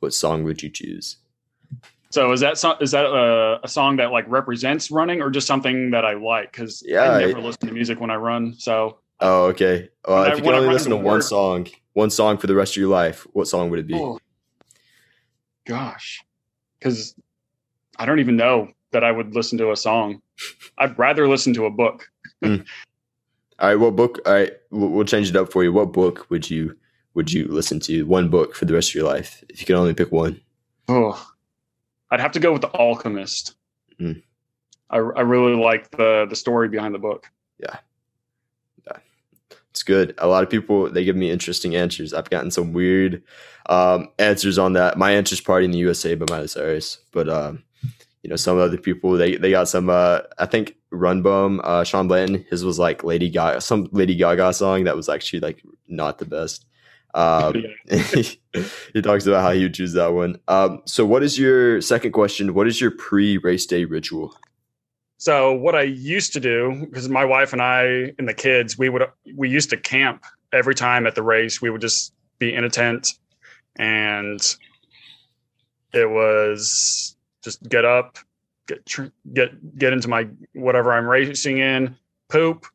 [0.00, 1.16] what song would you choose?
[2.10, 5.48] So is that so, is that a, a, song that like represents running, or just
[5.48, 6.52] something that I like?
[6.52, 8.54] Because yeah, I never I, listen to music when I run.
[8.56, 9.88] So Oh, okay.
[10.06, 12.76] Uh, if you could only listen to one song, one song for the rest of
[12.76, 13.94] your life, what song would it be?
[13.94, 14.18] Oh,
[15.66, 16.22] gosh,
[16.78, 17.14] because
[17.98, 20.22] I don't even know that I would listen to a song.
[20.78, 22.08] I'd rather listen to a book.
[22.42, 22.64] mm.
[23.60, 24.20] All right, what book?
[24.26, 25.72] All right, we'll change it up for you.
[25.72, 26.76] What book would you
[27.14, 28.04] would you listen to?
[28.04, 30.40] One book for the rest of your life, if you can only pick one.
[30.88, 31.24] Oh,
[32.10, 33.54] I'd have to go with The Alchemist.
[34.00, 34.22] Mm.
[34.90, 37.30] I, I really like the the story behind the book.
[37.58, 37.76] Yeah.
[38.86, 38.98] yeah,
[39.70, 40.14] it's good.
[40.18, 42.12] A lot of people they give me interesting answers.
[42.12, 43.22] I've gotten some weird
[43.66, 44.98] um, answers on that.
[44.98, 47.62] My answer's "Party in the USA" by Miley Cyrus, but um,
[48.24, 49.90] you know some other people they they got some.
[49.90, 54.16] Uh, I think Run Bum, uh, Sean Blanton, his was like Lady Gaga, some Lady
[54.16, 56.64] Gaga song that was actually like not the best.
[57.12, 60.38] Um, he, talks about how he would choose that one.
[60.48, 62.54] Um, so, what is your second question?
[62.54, 64.34] What is your pre race day ritual?
[65.18, 68.88] So what I used to do, because my wife and I and the kids, we
[68.88, 69.02] would
[69.36, 71.60] we used to camp every time at the race.
[71.60, 73.12] We would just be in a tent,
[73.76, 74.40] and
[75.92, 77.13] it was
[77.44, 78.18] just get up,
[78.66, 78.90] get
[79.32, 81.96] get get into my whatever I'm racing in,
[82.28, 82.66] poop,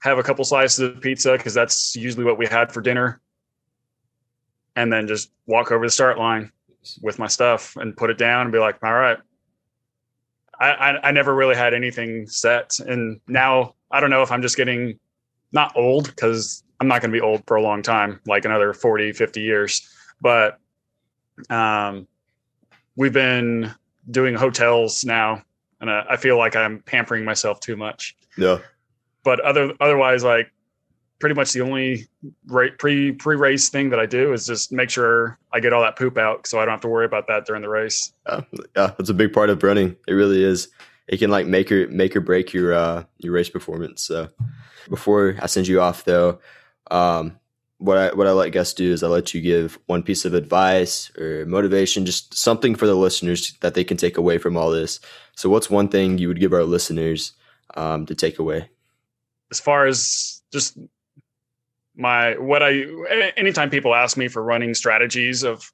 [0.00, 3.20] have a couple slices of pizza because that's usually what we had for dinner,
[4.76, 6.52] and then just walk over the start line
[7.00, 9.18] with my stuff and put it down and be like, all right.
[10.60, 14.42] I, I, I never really had anything set, and now I don't know if I'm
[14.42, 14.98] just getting
[15.50, 18.72] not old because I'm not going to be old for a long time, like another
[18.72, 19.88] 40, 50 years,
[20.20, 20.58] but
[21.50, 22.06] um,
[22.96, 23.72] we've been
[24.10, 25.42] doing hotels now,
[25.80, 28.16] and uh, I feel like I'm pampering myself too much.
[28.36, 28.60] No,
[29.24, 30.50] but other otherwise, like
[31.22, 32.08] pretty much the only
[32.48, 35.96] pre pre race thing that I do is just make sure I get all that
[35.96, 38.12] poop out, so I don't have to worry about that during the race.
[38.26, 38.40] Yeah,
[38.76, 39.96] yeah, that's a big part of running.
[40.08, 40.68] It really is.
[41.06, 44.02] It can like make or make or break your uh, your race performance.
[44.02, 44.28] So
[44.88, 46.40] before I send you off, though,
[46.90, 47.38] um,
[47.82, 50.34] what I what I let guests do is I let you give one piece of
[50.34, 54.70] advice or motivation, just something for the listeners that they can take away from all
[54.70, 55.00] this.
[55.36, 57.32] So, what's one thing you would give our listeners
[57.74, 58.70] um, to take away?
[59.50, 60.78] As far as just
[61.96, 62.84] my what I
[63.36, 65.68] anytime people ask me for running strategies of,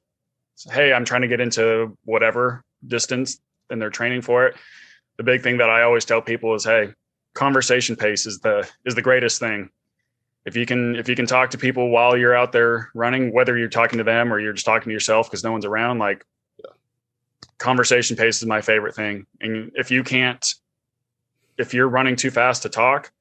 [0.71, 4.55] hey, I'm trying to get into whatever distance and they're training for it.
[5.17, 6.93] The big thing that I always tell people is, hey,
[7.35, 9.69] conversation pace is the is the greatest thing
[10.45, 13.57] if you can if you can talk to people while you're out there running whether
[13.57, 16.25] you're talking to them or you're just talking to yourself because no one's around like
[16.57, 16.71] yeah.
[17.57, 19.25] conversation pace is my favorite thing.
[19.41, 20.45] And if you can't
[21.57, 23.11] if you're running too fast to talk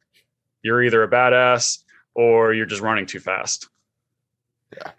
[0.63, 1.83] you're either a badass
[2.15, 3.69] or you're just running too fast.
[4.75, 4.91] Yeah.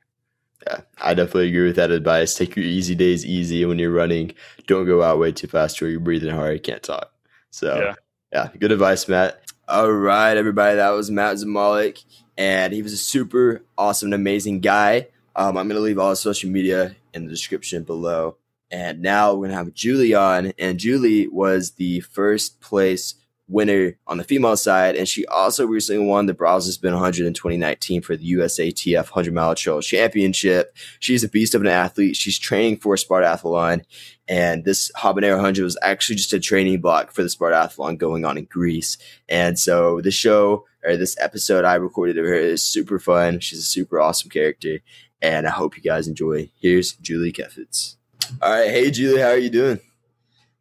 [0.65, 0.82] Yeah.
[0.99, 2.36] I definitely agree with that advice.
[2.36, 4.34] Take your easy days easy when you're running
[4.67, 7.12] don't go out way too fast or you're breathing hard you can't talk.
[7.49, 7.93] So yeah,
[8.32, 10.77] yeah good advice matt all right, everybody.
[10.77, 12.03] That was Matt Zamalik,
[12.38, 15.10] and he was a super awesome amazing guy.
[15.36, 18.38] Um, I'm going to leave all his social media in the description below.
[18.71, 23.13] And now we're going to have Julie on, and Julie was the first place
[23.49, 27.33] winner on the female side, and she also recently won the Brazos Bend 100 in
[27.33, 30.75] 2019 for the USATF 100 Mile Trail Championship.
[30.99, 32.15] She's a beast of an athlete.
[32.15, 33.83] She's training for Spartathlon,
[34.27, 38.38] and this Habanero 100 was actually just a training block for the Spartathlon going on
[38.38, 38.97] in Greece.
[39.27, 43.39] And so the show or this episode I recorded of her is super fun.
[43.39, 44.79] She's a super awesome character,
[45.21, 46.49] and I hope you guys enjoy.
[46.62, 47.95] Here's Julie Keffitz.
[48.41, 49.79] All right, hey Julie, how are you doing?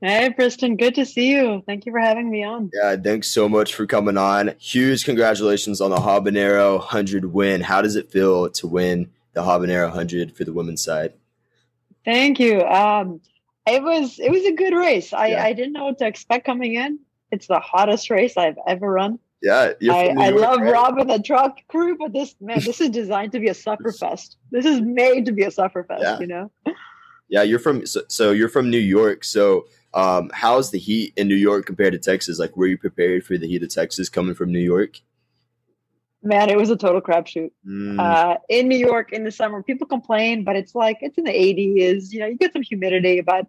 [0.01, 1.63] Hey, Briston, good to see you.
[1.67, 2.71] Thank you for having me on.
[2.73, 4.55] Yeah, thanks so much for coming on.
[4.59, 7.61] Huge congratulations on the Habanero 100 win.
[7.63, 11.15] How does it feel to win the Habanero 100 for the women's side?
[12.05, 12.63] Thank you.
[12.63, 13.21] Um,
[13.67, 15.13] it was it was a good race.
[15.13, 15.45] I, yeah.
[15.45, 17.01] I didn't know what to expect coming in.
[17.33, 19.19] It's the hottest race I've ever run.
[19.43, 20.73] Yeah, I, I love right?
[20.73, 24.37] Rob and the TROT crew, but this man, this is designed to be a sufferfest.
[24.51, 26.01] This is made to be a sufferfest.
[26.01, 26.19] Yeah.
[26.19, 26.51] You know.
[27.29, 29.23] Yeah, you're from so, so you're from New York.
[29.23, 29.67] So
[29.99, 32.39] um, how's the heat in New York compared to Texas?
[32.39, 35.01] Like, were you prepared for the heat of Texas coming from New York?
[36.23, 37.51] Man, it was a total crapshoot.
[37.69, 37.99] Mm.
[37.99, 41.33] Uh, in New York in the summer, people complain, but it's like it's in the
[41.33, 42.13] 80s.
[42.13, 43.49] You know, you get some humidity, but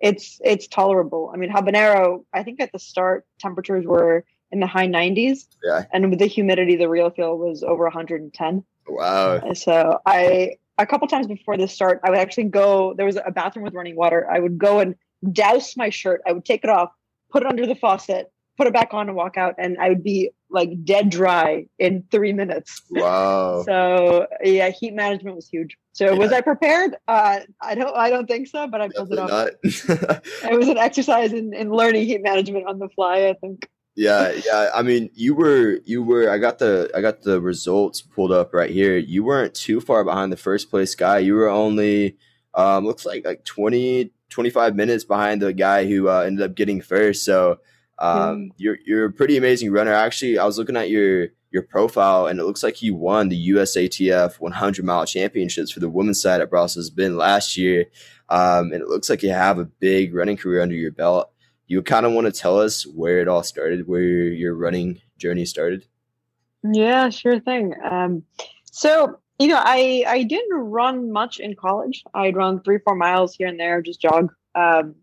[0.00, 1.30] it's it's tolerable.
[1.32, 2.24] I mean, habanero.
[2.32, 5.46] I think at the start temperatures were in the high 90s.
[5.62, 5.84] Yeah.
[5.92, 8.64] And with the humidity, the real feel was over 110.
[8.88, 9.52] Wow.
[9.52, 12.94] So I a couple times before the start, I would actually go.
[12.94, 14.28] There was a bathroom with running water.
[14.28, 14.96] I would go and
[15.32, 16.22] douse my shirt.
[16.26, 16.90] I would take it off,
[17.30, 20.02] put it under the faucet, put it back on, and walk out, and I would
[20.02, 22.82] be like dead dry in three minutes.
[22.90, 23.62] Wow.
[23.64, 25.76] so yeah, heat management was huge.
[25.92, 26.18] So yeah.
[26.18, 26.96] was I prepared?
[27.06, 27.96] Uh, I don't.
[27.96, 28.66] I don't think so.
[28.66, 30.20] But I pulled Definitely it off.
[30.50, 33.28] it was an exercise in, in learning heat management on the fly.
[33.28, 33.68] I think.
[33.94, 34.70] yeah, yeah.
[34.74, 36.30] I mean, you were you were.
[36.30, 38.96] I got the I got the results pulled up right here.
[38.96, 41.18] You weren't too far behind the first place guy.
[41.18, 42.16] You were only
[42.54, 46.80] um, looks like like 20, 25 minutes behind the guy who uh, ended up getting
[46.80, 47.24] first.
[47.24, 47.58] So
[48.00, 48.50] um, mm.
[48.56, 49.92] you're you're a pretty amazing runner.
[49.92, 53.50] Actually, I was looking at your your profile, and it looks like you won the
[53.50, 57.86] USATF 100 mile championships for the women's side at Brazos Bend last year.
[58.28, 61.30] Um, and it looks like you have a big running career under your belt.
[61.68, 65.00] You kind of want to tell us where it all started, where your, your running
[65.16, 65.86] journey started?
[66.64, 67.74] Yeah, sure thing.
[67.88, 68.24] Um,
[68.64, 72.04] so you know, I I didn't run much in college.
[72.14, 74.32] I'd run three four miles here and there, just jog.
[74.54, 74.96] Um,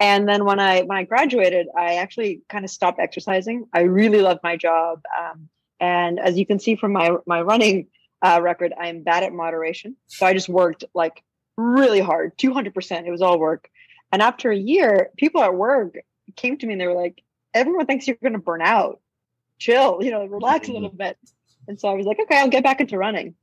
[0.00, 3.66] and then when I when I graduated, I actually kind of stopped exercising.
[3.72, 5.48] I really loved my job, um,
[5.80, 7.88] and as you can see from my my running
[8.22, 9.96] uh, record, I'm bad at moderation.
[10.06, 11.22] So I just worked like
[11.56, 13.06] really hard, two hundred percent.
[13.06, 13.70] It was all work.
[14.12, 15.96] And after a year, people at work
[16.36, 19.00] came to me and they were like, everyone thinks you're going to burn out.
[19.58, 21.18] Chill, you know, relax a little bit.
[21.68, 23.34] And so I was like, okay, I'll get back into running.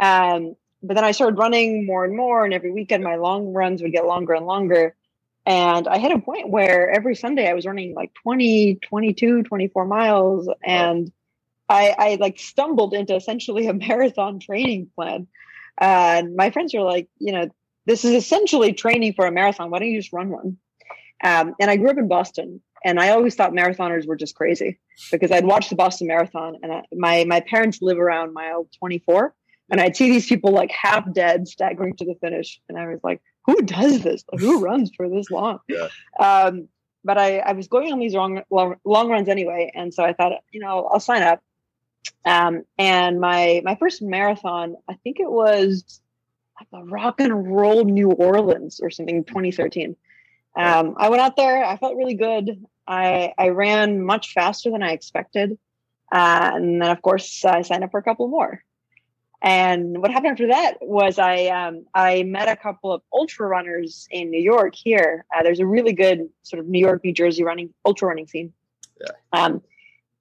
[0.00, 3.82] Um, but then I started running more and more, and every weekend my long runs
[3.82, 4.94] would get longer and longer.
[5.46, 9.84] And I hit a point where every Sunday I was running like 20, 22, 24
[9.86, 10.48] miles.
[10.62, 11.10] And
[11.68, 15.26] I, I like stumbled into essentially a marathon training plan.
[15.78, 17.48] and my friends were like, you know,
[17.86, 19.70] this is essentially training for a marathon.
[19.70, 20.58] Why don't you just run one?
[21.24, 24.78] Um, and I grew up in Boston, and I always thought marathoners were just crazy
[25.10, 29.34] because I'd watch the Boston Marathon, and I, my my parents live around mile 24,
[29.70, 33.00] and I'd see these people like half dead staggering to the finish, and I was
[33.02, 34.24] like, who does this?
[34.38, 35.58] Who runs for this long?
[35.68, 35.88] Yeah.
[36.18, 36.68] Um,
[37.04, 40.12] but I, I was going on these long, long long runs anyway, and so I
[40.12, 41.40] thought, you know, I'll sign up.
[42.24, 46.00] Um, and my my first marathon, I think it was
[46.58, 49.96] like the Rock and Roll New Orleans or something, 2013.
[50.58, 51.64] Um, I went out there.
[51.64, 52.66] I felt really good.
[52.86, 55.56] I I ran much faster than I expected,
[56.12, 58.62] uh, and then of course I signed up for a couple more.
[59.40, 64.08] And what happened after that was I um, I met a couple of ultra runners
[64.10, 64.74] in New York.
[64.74, 68.26] Here, uh, there's a really good sort of New York, New Jersey running ultra running
[68.26, 68.52] scene.
[69.00, 69.12] Yeah.
[69.32, 69.62] Um,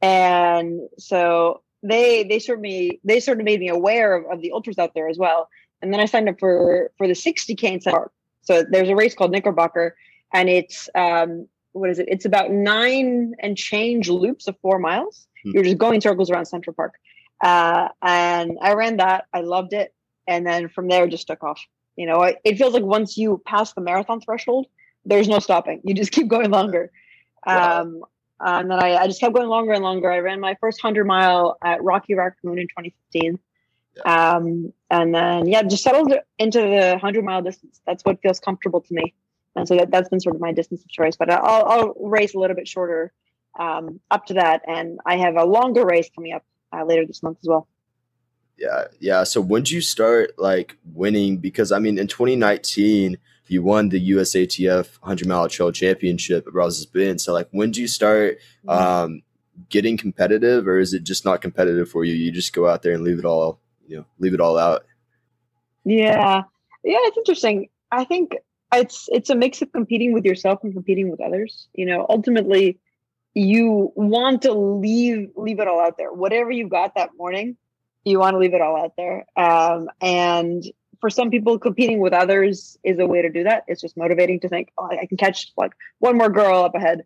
[0.02, 4.42] and so they they sort of me they sort of made me aware of, of
[4.42, 5.50] the ultras out there as well.
[5.82, 8.12] And then I signed up for for the 60k in Central Park.
[8.42, 9.96] So there's a race called Knickerbocker,
[10.34, 12.08] and it's um, what is it?
[12.10, 15.28] It's about nine and change loops of four miles.
[15.44, 15.52] Hmm.
[15.54, 16.96] You're just going circles around Central Park.
[17.44, 19.26] Uh, and I ran that.
[19.34, 19.94] I loved it.
[20.28, 21.62] And then from there, just took off.
[21.96, 24.68] You know, it, it feels like once you pass the marathon threshold,
[25.06, 25.82] there's no stopping.
[25.84, 26.92] You just keep going longer.
[27.46, 27.82] Wow.
[27.82, 28.04] Um,
[28.40, 30.12] and then I, I just kept going longer and longer.
[30.12, 33.40] I ran my first 100 mile at Rocky Raccoon in 2015.
[34.06, 37.82] Um, and then, yeah, just settled into the 100 mile distance.
[37.88, 39.16] That's what feels comfortable to me.
[39.58, 41.16] And so that, that's been sort of my distance of choice.
[41.18, 43.12] But I'll, I'll race a little bit shorter
[43.60, 44.62] um, up to that.
[44.68, 47.68] And I have a longer race coming up uh, later this month as well.
[48.58, 49.24] Yeah, yeah.
[49.24, 51.38] So when did you start like winning?
[51.38, 53.18] Because I mean, in 2019,
[53.48, 57.22] you won the USATF 100 mile trail championship at Brazos Bend.
[57.22, 59.22] So like, when did you start um,
[59.70, 62.14] getting competitive, or is it just not competitive for you?
[62.14, 64.86] You just go out there and leave it all, you know, leave it all out.
[65.86, 66.44] Yeah,
[66.84, 67.70] yeah, it's interesting.
[67.92, 68.36] I think
[68.74, 71.68] it's it's a mix of competing with yourself and competing with others.
[71.74, 72.80] You know, ultimately,
[73.34, 76.12] you want to leave leave it all out there.
[76.12, 77.58] Whatever you got that morning,
[78.04, 79.26] you want to leave it all out there.
[79.36, 80.64] Um, and
[81.00, 83.64] for some people, competing with others is a way to do that.
[83.68, 87.06] It's just motivating to think, oh, I can catch like one more girl up ahead.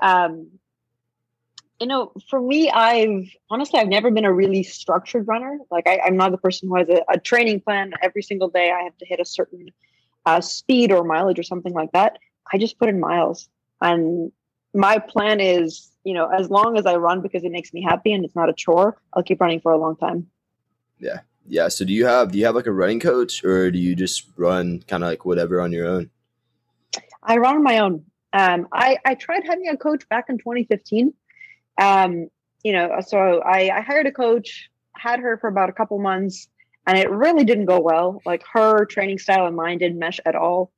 [0.00, 0.48] Um,
[1.80, 5.58] you know, for me, I've honestly, I've never been a really structured runner.
[5.70, 8.70] Like, I, am not the person who has a, a, training plan every single day.
[8.70, 9.68] I have to hit a certain
[10.26, 12.18] uh, speed or mileage or something like that.
[12.52, 13.48] I just put in miles,
[13.80, 14.30] and
[14.74, 18.12] my plan is, you know, as long as I run because it makes me happy
[18.12, 20.26] and it's not a chore, I'll keep running for a long time.
[20.98, 21.68] Yeah, yeah.
[21.68, 24.26] So, do you have do you have like a running coach, or do you just
[24.36, 26.10] run kind of like whatever on your own?
[27.22, 28.04] I run on my own.
[28.32, 31.14] Um, I I tried having a coach back in 2015
[31.78, 32.28] um,
[32.62, 36.48] you know, so I, I hired a coach, had her for about a couple months,
[36.86, 38.22] and it really didn't go well.
[38.24, 40.72] Like her training style and mine didn't mesh at all.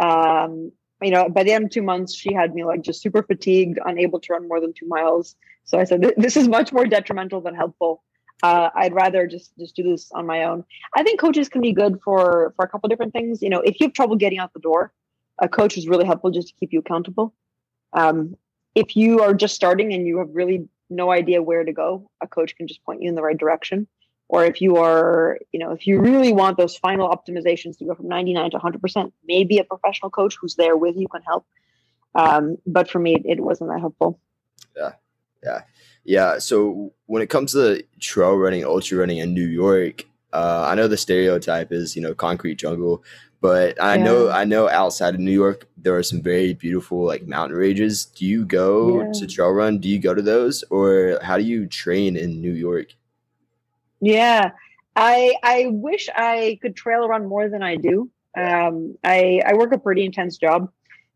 [0.00, 3.22] Um, you know, by the end of two months, she had me like just super
[3.22, 5.36] fatigued, unable to run more than two miles.
[5.64, 8.02] So I said, this is much more detrimental than helpful.
[8.42, 10.64] Uh, I'd rather just just do this on my own.
[10.94, 13.42] I think coaches can be good for for a couple different things.
[13.42, 14.92] You know, if you have trouble getting out the door,
[15.40, 17.34] a coach is really helpful just to keep you accountable.
[17.92, 18.36] Um,
[18.76, 22.28] if you are just starting and you have really no idea where to go, a
[22.28, 23.88] coach can just point you in the right direction.
[24.28, 27.94] Or if you are, you know, if you really want those final optimizations to go
[27.94, 31.46] from 99 to 100%, maybe a professional coach who's there with you can help.
[32.14, 34.20] Um, but for me, it wasn't that helpful.
[34.76, 34.92] Yeah.
[35.42, 35.60] Yeah.
[36.04, 36.38] Yeah.
[36.38, 40.88] So when it comes to trail running, ultra running in New York, uh, I know
[40.88, 43.02] the stereotype is, you know, concrete jungle,
[43.40, 44.04] but I yeah.
[44.04, 48.04] know I know outside of New York there are some very beautiful like mountain ranges.
[48.04, 49.12] Do you go yeah.
[49.12, 49.78] to trail run?
[49.78, 52.94] Do you go to those, or how do you train in New York?
[54.00, 54.52] Yeah,
[54.96, 58.10] I I wish I could trail run more than I do.
[58.36, 60.70] Um, I I work a pretty intense job,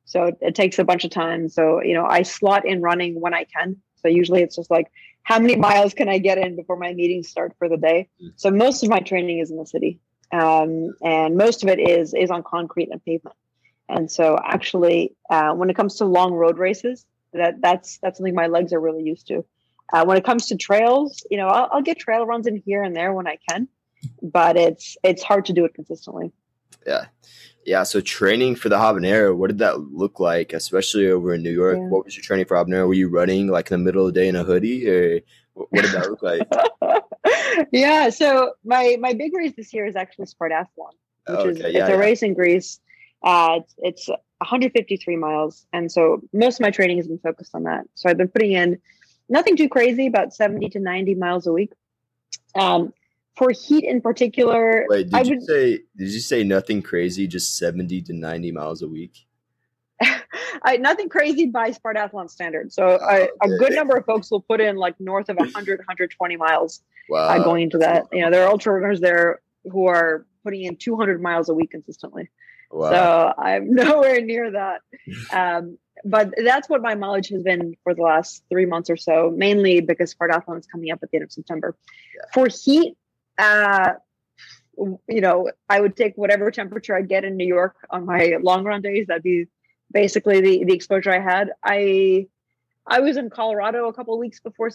[0.04, 1.48] so it, it takes a bunch of time.
[1.48, 3.76] So you know I slot in running when I can.
[3.96, 4.90] So usually it's just like
[5.22, 8.08] how many miles can I get in before my meetings start for the day.
[8.20, 8.32] Mm.
[8.36, 10.00] So most of my training is in the city
[10.32, 13.36] um, and most of it is is on concrete and pavement.
[13.88, 18.34] And so, actually, uh, when it comes to long road races, that that's that's something
[18.34, 19.44] my legs are really used to.
[19.92, 22.82] Uh, when it comes to trails, you know, I'll, I'll, get trail runs in here
[22.82, 23.68] and there when I can,
[24.22, 26.32] but it's it's hard to do it consistently.
[26.86, 27.06] Yeah,
[27.64, 31.52] Yeah, so training for the habanero, what did that look like, especially over in New
[31.52, 31.76] York?
[31.78, 31.88] Yeah.
[31.88, 32.88] What was your training for habanero?
[32.88, 35.20] Were you running like in the middle of the day in a hoodie, or
[35.54, 36.48] what did that look like?
[37.72, 38.08] yeah.
[38.10, 40.94] So my my big race this year is actually Spartathlon,
[41.28, 42.80] which Oh, is okay, it's yeah, a race in Greece.
[43.22, 47.64] Uh, it's, it's 153 miles, and so most of my training has been focused on
[47.64, 47.84] that.
[47.94, 48.78] So I've been putting in
[49.32, 51.72] nothing too crazy, about 70 to 90 miles a week.
[52.54, 52.92] Um,
[53.36, 57.26] for heat in particular, Wait, did I you would say did you say nothing crazy,
[57.26, 59.26] just seventy to ninety miles a week?
[60.64, 62.74] I, nothing crazy by Spartathlon standards.
[62.74, 65.78] So Oh, a, a good number of folks will put in like north of 100,
[65.78, 68.04] 120 miles Wow, uh, going into that.
[68.12, 71.70] You know, there are ultra runners there who are putting in 200 miles a week
[71.70, 72.28] consistently.
[72.70, 72.90] Wow.
[72.90, 74.80] So I'm nowhere near that.
[75.32, 79.32] Um, but that's what my mileage has been for the last three months or so,
[79.34, 81.76] mainly because Spartathlon is coming up at the end of September.
[82.14, 82.22] Yeah.
[82.34, 82.96] For heat,
[83.38, 83.94] uh,
[84.76, 88.64] you know, I would take whatever temperature I get in New York on my long
[88.64, 89.06] run days.
[89.06, 89.46] That'd be
[89.92, 91.50] basically the, the exposure I had.
[91.64, 92.26] I
[92.86, 94.70] I was in Colorado a couple of weeks before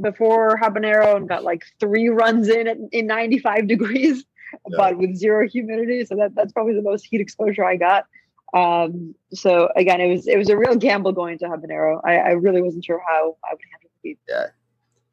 [0.00, 4.24] before habanero and got like three runs in at, in 95 degrees
[4.68, 4.76] Yeah.
[4.76, 8.04] but with zero humidity so that, that's probably the most heat exposure i got
[8.54, 12.30] um, so again it was it was a real gamble going to habanero i, I
[12.30, 14.46] really wasn't sure how i would handle the heat yeah,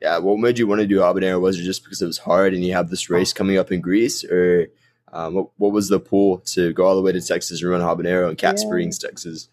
[0.01, 0.17] yeah.
[0.19, 1.39] what made you want to do habanero?
[1.41, 3.81] Was it just because it was hard and you have this race coming up in
[3.81, 4.67] Greece, or
[5.11, 7.81] um, what, what was the pull to go all the way to Texas and run
[7.81, 8.65] habanero in Cat Yeah.
[8.65, 9.49] Springs, Texas?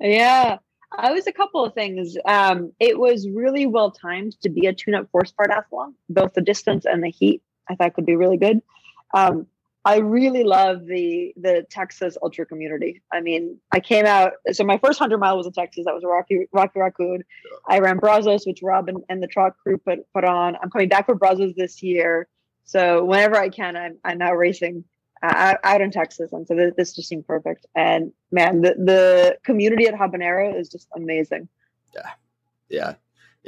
[0.00, 0.58] yeah
[0.98, 2.16] I was a couple of things.
[2.24, 5.94] Um, it was really well timed to be a tune-up force Spartathlon.
[6.08, 8.62] Both the distance and the heat, I thought could be really good.
[9.12, 9.46] Um,
[9.86, 13.02] I really love the the Texas ultra community.
[13.12, 14.32] I mean, I came out.
[14.52, 15.84] So my first hundred mile was in Texas.
[15.86, 17.22] That was a Rocky Rocky Raccoon.
[17.68, 20.56] I ran Brazos, which Rob and, and the TROT crew put put on.
[20.60, 22.26] I'm coming back for Brazos this year.
[22.64, 24.82] So whenever I can, I'm I'm now racing
[25.22, 27.64] uh, out- out in Texas, and so this, this just seemed perfect.
[27.76, 31.48] And man, the the community at Habanero is just amazing.
[31.94, 32.10] Yeah.
[32.68, 32.94] Yeah,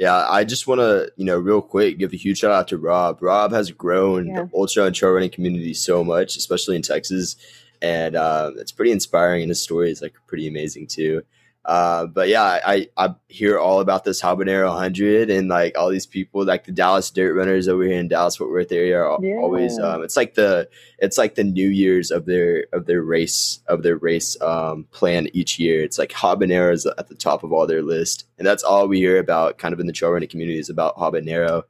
[0.07, 3.21] I just want to, you know, real quick, give a huge shout out to Rob.
[3.21, 4.43] Rob has grown Yeah.
[4.43, 7.35] the ultra and trail running community so much, especially in Texas,
[7.81, 9.41] and uh, it's pretty inspiring.
[9.41, 11.23] And his story is like pretty amazing too.
[11.65, 16.05] Uh, but yeah, I, I hear all about this Habanero 100 and like all these
[16.07, 19.35] people, like the Dallas dirt runners over here in Dallas Fort Worth area, are Yeah.
[19.35, 19.77] always.
[19.77, 23.83] Um, it's like the it's like the New Year's of their of their race of
[23.83, 25.83] their race um, plan each year.
[25.83, 28.99] It's like habanero is at the top of all their list, and that's all we
[28.99, 31.63] hear about, kind of in the trail running community, is about habanero.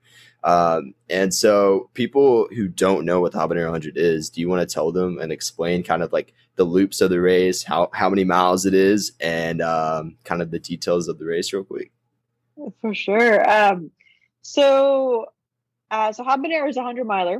[0.43, 4.67] Um, and so, people who don't know what the habanero 100 is, do you want
[4.67, 8.09] to tell them and explain kind of like the loops of the race, how how
[8.09, 11.89] many miles it is, and um, kind of the details of the race, real quick?
[12.81, 13.49] For sure.
[13.49, 13.91] Um,
[14.41, 15.27] so,
[15.89, 17.39] uh, so Habanero is a hundred miler.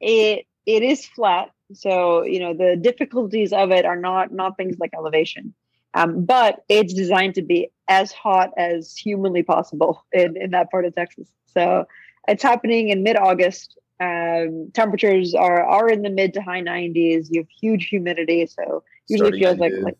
[0.00, 4.76] It it is flat, so you know the difficulties of it are not not things
[4.80, 5.54] like elevation,
[5.94, 10.84] um, but it's designed to be as hot as humanly possible in in that part
[10.84, 11.28] of Texas.
[11.54, 11.86] So
[12.26, 13.78] it's happening in mid August.
[13.98, 17.28] Um, temperatures are are in the mid to high 90s.
[17.30, 19.96] You have huge humidity, so usually feels like like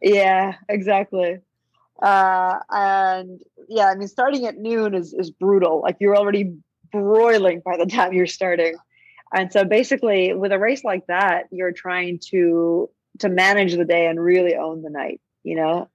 [0.00, 1.38] yeah, exactly.
[2.00, 5.80] Uh, and yeah, I mean, starting at noon is is brutal.
[5.82, 6.56] Like you're already
[6.90, 8.76] broiling by the time you're starting.
[9.34, 14.06] And so basically, with a race like that, you're trying to to manage the day
[14.06, 15.20] and really own the night.
[15.44, 15.88] You know,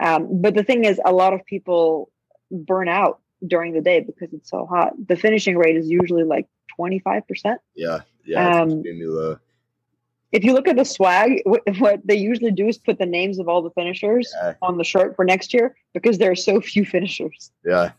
[0.00, 2.10] um, but the thing is, a lot of people
[2.50, 4.92] burn out during the day because it's so hot.
[5.08, 9.38] The finishing rate is usually like 25 percent yeah, yeah, Um, extremely low.
[10.32, 11.42] if you look at the swag,
[11.78, 14.54] what they usually do is put the names of all the finishers Yeah.
[14.62, 17.50] on the shirt for next year because there are so few finishers.
[17.64, 17.92] Yeah.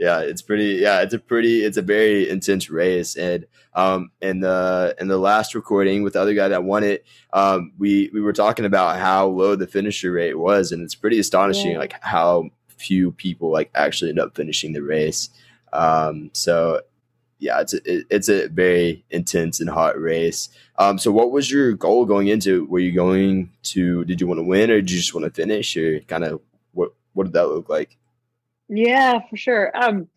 [0.00, 3.16] Yeah, it's pretty yeah, it's a pretty it's a very intense race.
[3.16, 7.04] And um in the in the last recording with the other guy that won it,
[7.32, 11.18] um we we were talking about how low the finisher rate was and it's pretty
[11.18, 11.78] astonishing Yeah.
[11.80, 12.48] like how
[12.78, 15.30] few people like actually end up finishing the race.
[15.72, 16.80] Um so
[17.38, 20.48] yeah, it's a, it, it's a very intense and hot race.
[20.78, 22.66] Um, so what was your goal going into?
[22.66, 24.04] Were you going to?
[24.04, 26.40] Did you want to win, or did you just want to finish, or kind of
[26.72, 26.92] what?
[27.12, 27.96] What did that look like?
[28.68, 29.70] Yeah, for sure.
[29.74, 30.08] Um,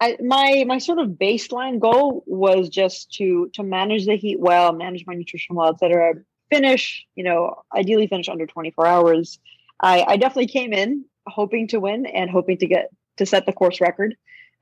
[0.00, 4.72] I, my my sort of baseline goal was just to to manage the heat well,
[4.72, 6.14] manage my nutrition well, etc.
[6.50, 9.38] Finish, you know, ideally finish under 24 hours.
[9.80, 13.52] I, I definitely came in hoping to win and hoping to get to set the
[13.52, 14.16] course record.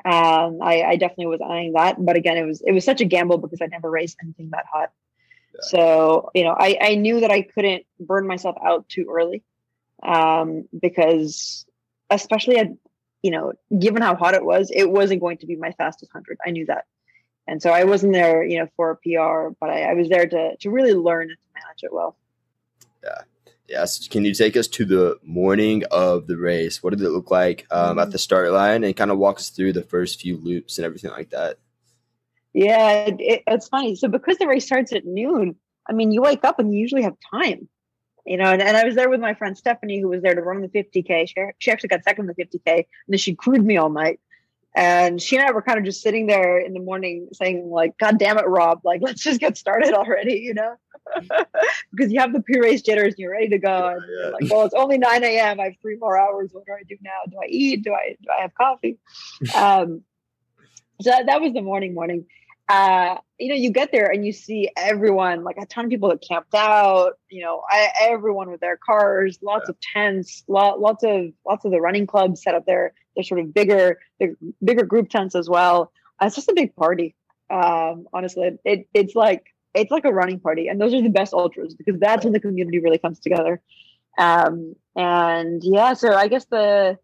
[0.04, 3.04] Um, I, I definitely was eyeing that, but again, it was it was such a
[3.04, 4.90] gamble because I'd never raced anything that hot.
[5.54, 5.60] Yeah.
[5.62, 9.42] So you know, I I knew that I couldn't burn myself out too early,
[10.02, 11.66] um, because
[12.10, 12.68] especially at
[13.22, 16.38] you know, given how hot it was, it wasn't going to be my fastest hundred.
[16.46, 16.84] I knew that,
[17.48, 20.26] and so I wasn't there, you know, for a PR, but I, I was there
[20.26, 22.16] to to really learn and to manage it well.
[23.02, 23.22] Yeah.
[23.68, 24.06] Yes.
[24.06, 26.82] Can you take us to the morning of the race?
[26.82, 28.10] What did it look like um, at mm-hmm.
[28.12, 31.10] the start line and kind of walk us through the first few loops and everything
[31.10, 31.58] like that?
[32.52, 33.96] Yeah, it, it's funny.
[33.96, 35.56] So because the race starts at noon,
[35.88, 37.68] I mean, you wake up and you usually have time,
[38.24, 38.50] you know.
[38.50, 40.68] And, and I was there with my friend Stephanie, who was there to run the
[40.68, 41.28] 50k.
[41.28, 44.20] She, she actually got second in the 50k, and then she crewed me all night.
[44.74, 47.96] And she and I were kind of just sitting there in the morning saying, like,
[47.98, 50.76] God damn it, Rob, like, let's just get started already, you know?
[51.92, 53.88] because you have the pre-race jitters and you're ready to go.
[53.88, 54.30] And yeah.
[54.30, 55.60] like, well, it's only 9 a.m.
[55.60, 56.50] I have three more hours.
[56.52, 57.10] What do I do now?
[57.30, 57.82] Do I eat?
[57.82, 58.98] Do I do I have coffee?
[59.54, 60.02] Um,
[61.02, 62.24] so that, that was the morning morning
[62.68, 66.08] uh, you know, you get there and you see everyone, like a ton of people
[66.08, 69.70] that camped out, you know, I, everyone with their cars, lots yeah.
[69.70, 73.40] of tents, lot, lots of lots of the running clubs set up their their sort
[73.40, 74.34] of bigger big,
[74.64, 75.92] bigger group tents as well.
[76.20, 77.14] Uh, it's just a big party.
[77.50, 81.32] Um, honestly, it, it's like it's like a running party, and those are the best
[81.32, 83.60] ultras because that's when the community really comes together.
[84.18, 86.98] Um, and yeah, so I guess the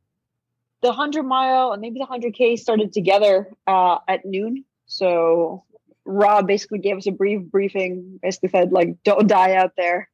[0.83, 5.65] the hundred mile and maybe the hundred k started together uh, at noon so
[6.05, 10.09] Rob basically gave us a brief briefing, basically said, like, don't die out there.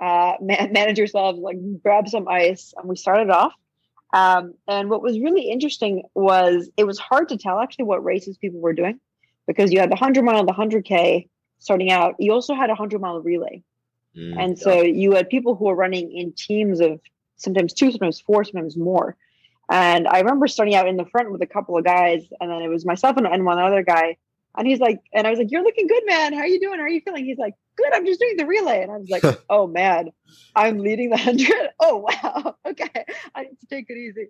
[0.00, 2.72] Uh, man- manage yourselves, like, grab some ice.
[2.76, 3.52] And we started off.
[4.14, 8.36] Um, and what was really interesting was it was hard to tell actually what races
[8.36, 9.00] people were doing
[9.46, 11.28] because you had the 100 mile, the 100K
[11.62, 12.16] starting out.
[12.18, 13.62] You also had a 100 mile relay.
[14.16, 14.64] Mm, and yeah.
[14.64, 17.00] so you had people who were running in teams of
[17.36, 19.16] sometimes two, sometimes four, sometimes more.
[19.70, 22.60] And I remember starting out in the front with a couple of guys, and then
[22.62, 24.16] it was myself and, and one other guy.
[24.58, 26.34] And he's like, and I was like, "You're looking good, man.
[26.34, 26.78] How are you doing?
[26.78, 27.94] How are you feeling?" He's like, "Good.
[27.94, 30.10] I'm just doing the relay." And I was like, "Oh man,
[30.54, 31.70] I'm leading the hundred.
[31.80, 32.56] Oh wow.
[32.66, 33.04] Okay,
[33.34, 34.28] I need to take it easy."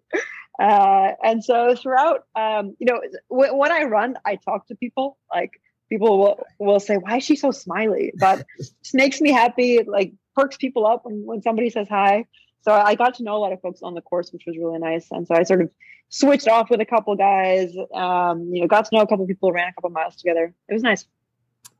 [0.61, 5.19] Uh, and so throughout, um, you know, when I run, I talk to people.
[5.29, 5.61] Like
[5.93, 9.83] people will will say, "Why is she so smiley?" But just makes me happy.
[9.85, 12.27] Like perks people up when when somebody says hi
[12.63, 14.79] so I got to know a lot of folks on the course, which was really
[14.79, 15.09] nice.
[15.11, 15.71] And so I sort of
[16.09, 17.75] switched off with a couple guys.
[17.93, 20.55] Um, you know, got to know a couple people, ran a couple miles together.
[20.69, 21.07] It was nice.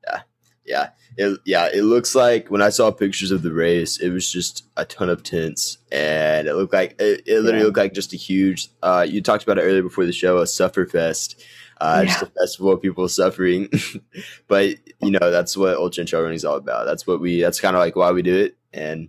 [0.05, 0.21] Yeah,
[0.67, 1.69] yeah, it, yeah.
[1.73, 5.09] It looks like when I saw pictures of the race, it was just a ton
[5.09, 7.65] of tents, and it looked like it, it literally yeah.
[7.65, 8.69] looked like just a huge.
[8.83, 11.41] Uh, you talked about it earlier before the show, a suffer fest.
[11.81, 12.13] Uh, yeah.
[12.13, 13.69] Just a festival of people suffering,
[14.49, 16.87] but you know that's what ultra trail running is all about.
[16.87, 17.41] That's what we.
[17.41, 19.09] That's kind of like why we do it, and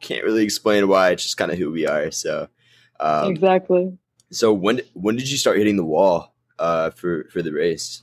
[0.00, 1.10] can't really explain why.
[1.10, 2.10] It's just kind of who we are.
[2.10, 2.48] So
[3.00, 3.96] um, exactly.
[4.30, 8.02] So when when did you start hitting the wall uh, for for the race?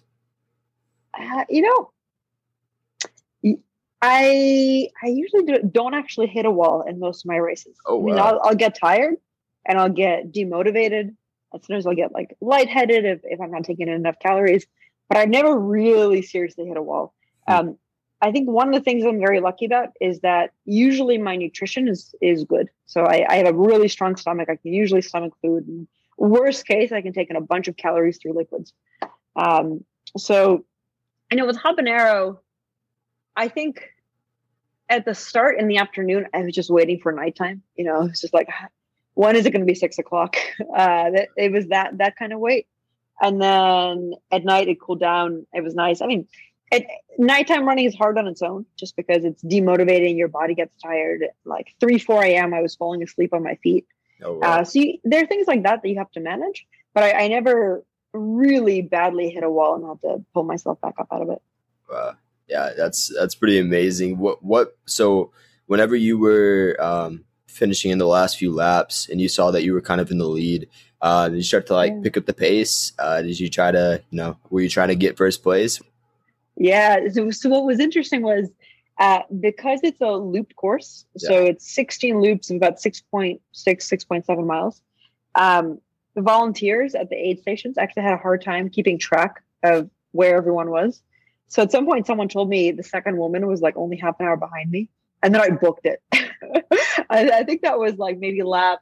[1.20, 1.92] Uh, you know,
[4.02, 7.78] I I usually do, don't actually hit a wall in most of my races.
[7.86, 8.02] Oh, wow.
[8.02, 9.16] I mean, I'll, I'll get tired
[9.66, 11.16] and I'll get demotivated.
[11.62, 14.66] Sometimes I'll get like lightheaded if, if I'm not taking in enough calories.
[15.10, 17.14] But I've never really seriously hit a wall.
[17.48, 17.54] Hmm.
[17.54, 17.78] Um,
[18.22, 21.90] I think one of the things I'm very lucky about is that usually my nutrition
[21.90, 22.70] is is good.
[22.86, 24.50] So I, I have a really strong stomach.
[24.50, 25.68] I can usually stomach food.
[25.68, 25.88] And
[26.18, 28.72] worst case, I can take in a bunch of calories through liquids.
[29.36, 29.84] Um,
[30.18, 30.64] so
[31.32, 32.38] I know with habanero,
[33.36, 33.90] I think
[34.90, 37.62] at the start in the afternoon, I was just waiting for nighttime.
[37.76, 38.48] You know, it's just like,
[39.16, 40.36] when is it going to be six o'clock?
[40.76, 42.68] Uh, that, it was that that kind of wait.
[43.22, 45.46] And then at night, it cooled down.
[45.54, 46.02] It was nice.
[46.02, 46.28] I mean,
[46.72, 46.88] it,
[47.18, 50.18] nighttime running is hard on its own just because it's demotivating.
[50.18, 51.26] Your body gets tired.
[51.46, 53.86] Like 3, 4 a.m., I was falling asleep on my feet.
[54.24, 54.60] Oh, wow.
[54.60, 56.66] uh, so you, there are things like that that you have to manage.
[56.94, 57.84] But I, I, never
[58.14, 61.42] really badly hit a wall and had to pull myself back up out of it.
[61.90, 62.16] Wow.
[62.48, 64.18] Yeah, that's that's pretty amazing.
[64.18, 65.32] What what so
[65.66, 67.24] whenever you were um,
[67.54, 70.18] finishing in the last few laps and you saw that you were kind of in
[70.18, 70.68] the lead,
[71.02, 72.94] uh, did you start to like pick up the pace?
[72.98, 75.82] Uh, did you try to, you know, were you trying to get first place?
[76.56, 77.08] Yeah.
[77.12, 78.50] So, so what was interesting was
[79.00, 81.30] uh, because it's a looped course, yeah.
[81.30, 84.82] so it's 16 loops of about 6.6, 6.7 miles.
[85.36, 85.80] Um,
[86.16, 90.38] the volunteers at the aid stations actually had a hard time keeping track of where
[90.38, 91.02] everyone was.
[91.48, 94.28] So at some point, someone told me the second woman was like only half an
[94.28, 94.90] hour behind me,
[95.24, 96.02] and then I booked it.
[97.10, 98.80] I, I, think that was like maybe lap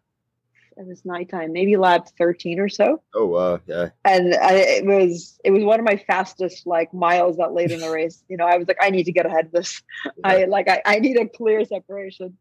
[0.78, 3.02] it was nighttime, maybe lap 13 or so.
[3.14, 3.90] Oh wow, yeah.
[4.06, 7.80] And I, it was it was one of my fastest like miles that late in
[7.80, 8.24] the race.
[8.30, 9.82] You know, I was like, I need to get ahead of this.
[10.06, 10.12] Yeah.
[10.24, 12.38] I like I, I need a clear separation.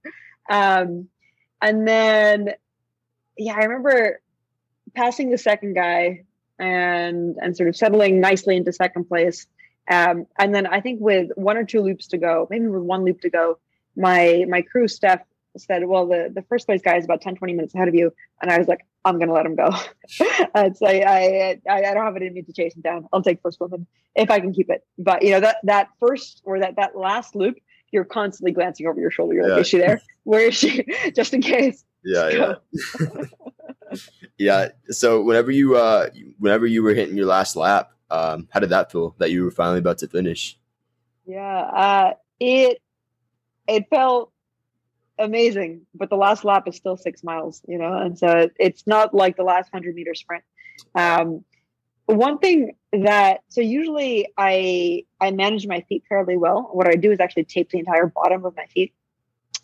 [0.48, 1.08] Um,
[1.60, 2.50] and then
[3.36, 4.20] yeah, I remember
[4.94, 6.24] passing the second guy
[6.58, 9.46] and and sort of settling nicely into second place.
[9.90, 13.04] Um, and then I think with one or two loops to go, maybe with one
[13.04, 13.58] loop to go,
[13.96, 15.22] my my crew Steph
[15.56, 18.12] said, well, the, the first place guy is about 10, 20 minutes ahead of you.
[18.40, 19.70] And I was like, I'm going to let him go.
[20.54, 23.08] I'd say I, I, I don't have it in me to chase him down.
[23.12, 24.86] I'll take first woman if I can keep it.
[24.98, 27.56] But you know, that, that first or that, that last loop,
[27.90, 29.34] you're constantly glancing over your shoulder.
[29.34, 29.54] You're Yeah.
[29.54, 30.00] like, is she there?
[30.24, 30.84] Where is she?
[31.16, 31.84] Just in case.
[32.04, 32.54] Yeah, yeah.
[34.38, 34.68] yeah.
[34.90, 38.90] So whenever you uh whenever you were hitting your last lap, um, how did that
[38.92, 40.58] feel that you were finally about to finish?
[41.26, 42.80] Yeah, uh, it
[43.70, 44.32] it felt
[45.18, 49.14] amazing, but the last lap is still six miles, you know, and so it's not
[49.14, 50.44] like the last hundred meter sprint.
[50.94, 51.44] Um,
[52.06, 56.68] one thing that so usually I I manage my feet fairly well.
[56.72, 58.92] What I do is actually tape the entire bottom of my feet,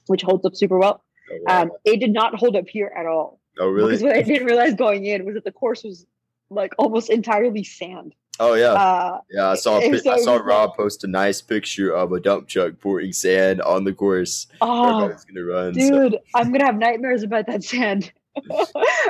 [0.07, 1.03] which holds up super well.
[1.31, 1.63] Oh, wow.
[1.63, 3.89] Um, it did not hold up here at all oh really?
[3.89, 6.07] because what I didn't realize going in was that the course was
[6.51, 8.15] like almost entirely sand.
[8.39, 8.73] Oh yeah.
[8.73, 12.21] Uh, Yeah, I saw a so I saw Rob post a nice picture of a
[12.21, 14.47] dump truck pouring sand on the course.
[14.61, 15.75] oh, gonna run.
[15.75, 18.13] so- dude i'm gonna have nightmares about that sand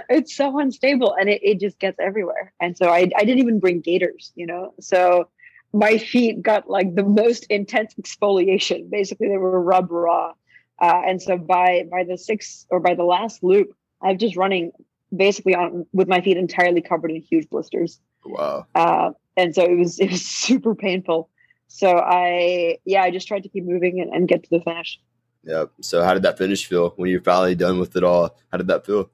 [0.09, 3.59] it's so unstable and it, it just gets everywhere and so I, I didn't even
[3.59, 5.29] bring gaiters you know so
[5.73, 10.33] my feet got like the most intense exfoliation basically they were rubbed raw
[10.81, 14.71] uh, and so by by the sixth or by the last loop i'm just running
[15.15, 18.67] basically on with my feet entirely covered in huge blisters Wow.
[18.75, 21.31] uh, and so it was it was super painful
[21.69, 25.01] so i yeah i just tried to keep moving and, and get to the finish
[25.47, 25.73] Yep.
[25.81, 28.37] So how did that finish feel when you're finally done with it all?
[28.51, 29.11] How did that feel?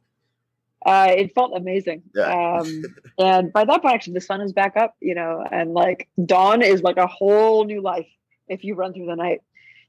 [0.85, 2.03] uh, it felt amazing.
[2.15, 2.61] Yeah.
[2.63, 2.83] Um,
[3.19, 6.63] and by that point, actually, the sun is back up, you know, and like dawn
[6.63, 8.09] is like a whole new life
[8.49, 9.43] if you run through the night.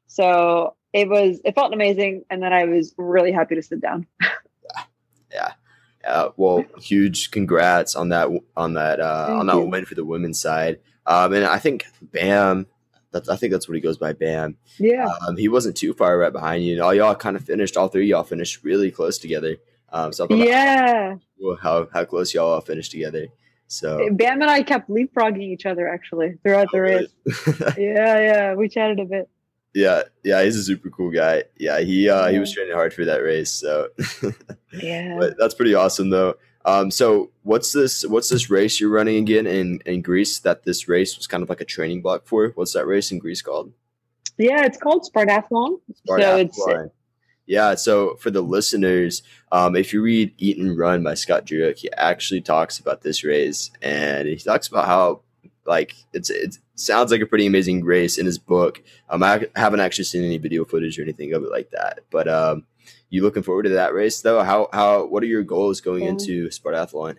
[0.08, 2.26] So it was, it felt amazing.
[2.30, 4.06] And then I was really happy to sit down.
[6.06, 9.66] Uh, well, huge congrats on that on that uh, Thank on that you.
[9.66, 10.80] win for the women's side.
[11.06, 12.68] Um, and I think Bam,
[13.12, 14.58] that's I think that's what he goes by, Bam.
[14.78, 15.08] Yeah.
[15.28, 17.78] Um, he wasn't too far right behind you, and all y'all kind of finished.
[17.78, 19.58] All three of y'all finished really close together.
[19.90, 21.16] Um, so I thought that yeah.
[21.40, 23.28] cool how how close y'all all finished together.
[23.68, 27.10] So Bam and I kept leapfrogging each other actually throughout the race.
[27.78, 28.20] Yeah.
[28.20, 28.54] Yeah.
[28.56, 29.30] We chatted a bit.
[29.74, 31.44] Yeah, yeah, he's a super cool guy.
[31.58, 33.52] Yeah, he uh, he was training hard for that race.
[33.52, 33.90] So,
[34.72, 35.18] Yeah.
[35.20, 36.36] but that's pretty awesome though.
[36.66, 38.06] Um, so what's this?
[38.06, 40.40] What's this race you're running again in in Greece?
[40.40, 42.50] That this race was kind of like a training block for.
[42.56, 43.74] What's that race in Greece called?
[44.38, 44.64] Yeah.
[44.66, 45.80] It's called Spartathlon.
[46.06, 46.66] So it's,
[47.46, 47.76] yeah.
[47.76, 51.92] So for the listeners, um, if you read "Eat and Run" by Scott Jurek, he
[51.94, 55.22] actually talks about this race, and he talks about how
[55.66, 58.82] like it's it sounds like a pretty amazing race in his book.
[59.10, 62.28] Um, I haven't actually seen any video footage or anything of it like that, but
[62.28, 62.66] um,
[63.10, 64.44] you looking forward to that race though?
[64.44, 66.10] How how what are your goals going Yeah.
[66.10, 67.18] into Spartathlon?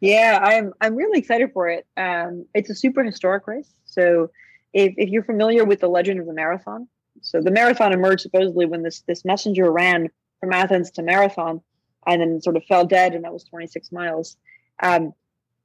[0.00, 1.86] Yeah, I'm I'm really excited for it.
[1.96, 3.72] Um, it's a super historic race.
[3.86, 4.30] So
[4.72, 6.88] if, if you're familiar with the legend of the marathon,
[7.20, 10.08] so the marathon emerged supposedly when this this messenger ran
[10.40, 11.60] from Athens to Marathon
[12.06, 14.36] and then sort of fell dead, and that was 26 miles.
[14.82, 15.12] Um,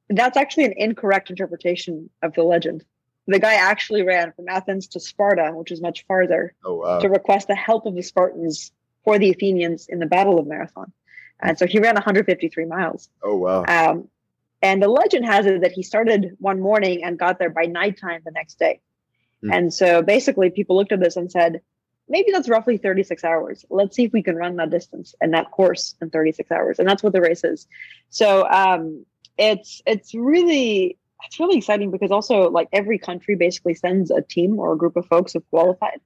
[0.10, 2.84] that's actually an incorrect interpretation of the legend.
[3.28, 7.00] The guy actually ran from Athens to Sparta, which is much farther, Oh wow!
[7.00, 8.72] to request the help of the Spartans
[9.04, 10.92] for the Athenians in the Battle of Marathon.
[11.40, 13.10] And so he ran 153 miles.
[13.22, 13.64] Oh wow!
[13.68, 14.10] Um,
[14.62, 18.22] and the legend has it that he started one morning and got there by nighttime
[18.26, 18.80] the next day.
[19.42, 19.52] Hmm.
[19.52, 21.62] And so basically, people looked at this and said,
[22.08, 23.66] maybe that's roughly 36 hours.
[23.70, 26.80] Let's see if we can run that distance and that course in 36 hours.
[26.80, 27.68] And that's what the race is.
[28.10, 29.06] So um,
[29.38, 34.60] it's it's really it's really exciting because also like every country basically sends a team
[34.60, 36.00] or a group of folks who've qualified,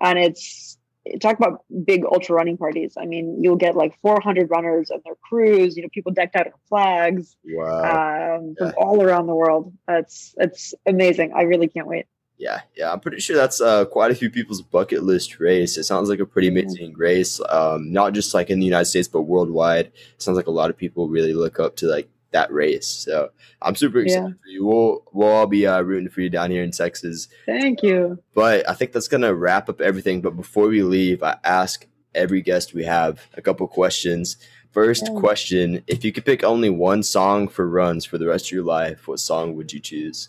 [0.00, 0.76] and it's
[1.20, 2.94] talk about big ultra running parties.
[3.00, 5.76] I mean, you'll get like 400 runners and their crews.
[5.76, 8.36] You know, people decked out in flags Wow!
[8.36, 9.72] um, from all around the world.
[9.88, 11.32] It's it's amazing.
[11.34, 12.06] I really can't wait.
[12.36, 15.76] Yeah, yeah, I'm pretty sure that's uh, quite a few people's bucket list race.
[15.76, 16.60] It sounds like a pretty Mhm.
[16.60, 19.86] amazing race, um, not just like in the United States, but worldwide.
[19.86, 19.92] It
[20.22, 22.86] sounds like a lot of people really look up to like that race.
[22.86, 23.30] So
[23.62, 24.66] I'm super excited for you.
[24.66, 27.28] We'll we'll all be uh, rooting for you down here in Texas.
[27.46, 28.22] Thank you.
[28.34, 30.20] But I think that's gonna wrap up everything.
[30.20, 34.36] But before we leave, I ask every guest we have a couple questions.
[34.72, 35.18] First Yeah.
[35.20, 38.64] question: If you could pick only one song for runs for the rest of your
[38.64, 40.28] life, what song would you choose?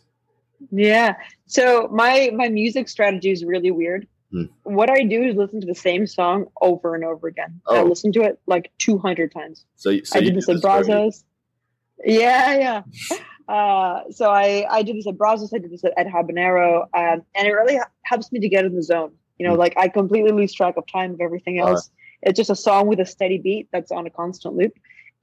[0.71, 1.15] Yeah.
[1.47, 4.07] So my my music strategy is really weird.
[4.31, 4.43] Hmm.
[4.63, 7.59] What I do is listen to the same song over and over again.
[7.67, 7.83] I Oh.
[7.85, 9.65] listen to it like 200 times.
[9.75, 10.61] So, so I did this at.
[10.61, 11.23] Brazos.
[12.03, 12.81] Yeah, yeah.
[13.47, 15.53] Uh, so I I did this at Brazos.
[15.53, 18.75] I did this at, at Habanero, um, and it really helps me to get in
[18.75, 19.11] the zone.
[19.37, 19.59] You know, Mm.
[19.59, 21.89] like I completely lose track of time of everything else.
[22.21, 24.73] It's just a song with a steady beat that's on a constant loop.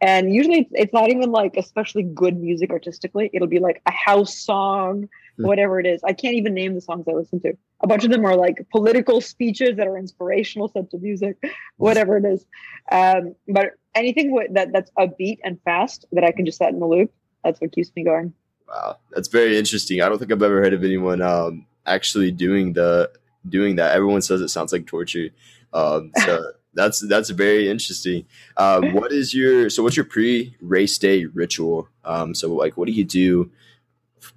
[0.01, 3.31] And usually it's, not even like especially good music artistically.
[3.33, 5.09] It'll be like a house song.
[5.47, 6.03] whatever it is.
[6.05, 7.55] I can't even name the songs I listen to.
[7.80, 11.37] A bunch of them are like political speeches that are inspirational sets of music,
[11.76, 12.47] whatever it is.
[12.91, 16.80] Um, but anything wi- that that's upbeat and fast that I can just set in
[16.80, 17.12] the loop,
[17.45, 18.32] that's what keeps me going.
[18.68, 20.03] Wow, that's very interesting.
[20.03, 23.11] I don't think I've ever heard of anyone um, actually doing the
[23.49, 23.95] doing that.
[23.95, 25.28] Everyone says it sounds like torture.
[25.72, 28.26] Um, so that's that's very interesting.
[28.57, 31.89] Um, what is your so what's your pre race day ritual?
[32.05, 33.51] Um, so like, what do you do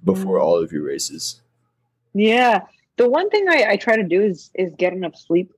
[0.04, 0.42] before Mm.
[0.42, 1.40] all of your races?
[2.14, 2.62] Yeah.
[2.96, 5.52] The one thing I, I try to do is is get enough sleep.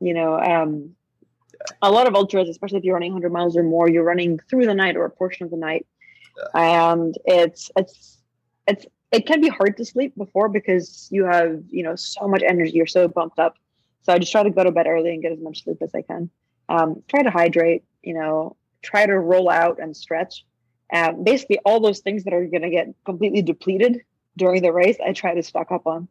[0.00, 0.94] You know, um,
[1.82, 4.66] a lot of ultras, especially if you're running 100 miles or more, you're running through
[4.66, 5.86] the night or a portion of the night,
[6.54, 8.18] and it's it's
[8.66, 12.42] it's it can be hard to sleep before because you have you know so much
[12.42, 13.56] energy, you're so pumped up.
[14.02, 15.94] So I just try to go to bed early and get as much sleep as
[15.94, 16.28] I can.
[16.68, 17.82] Um, try to hydrate.
[18.02, 20.44] You know, try to roll out and stretch.
[20.92, 24.02] Um, basically, all those things that are going to get completely depleted
[24.36, 26.08] during the race, I try to stock up on.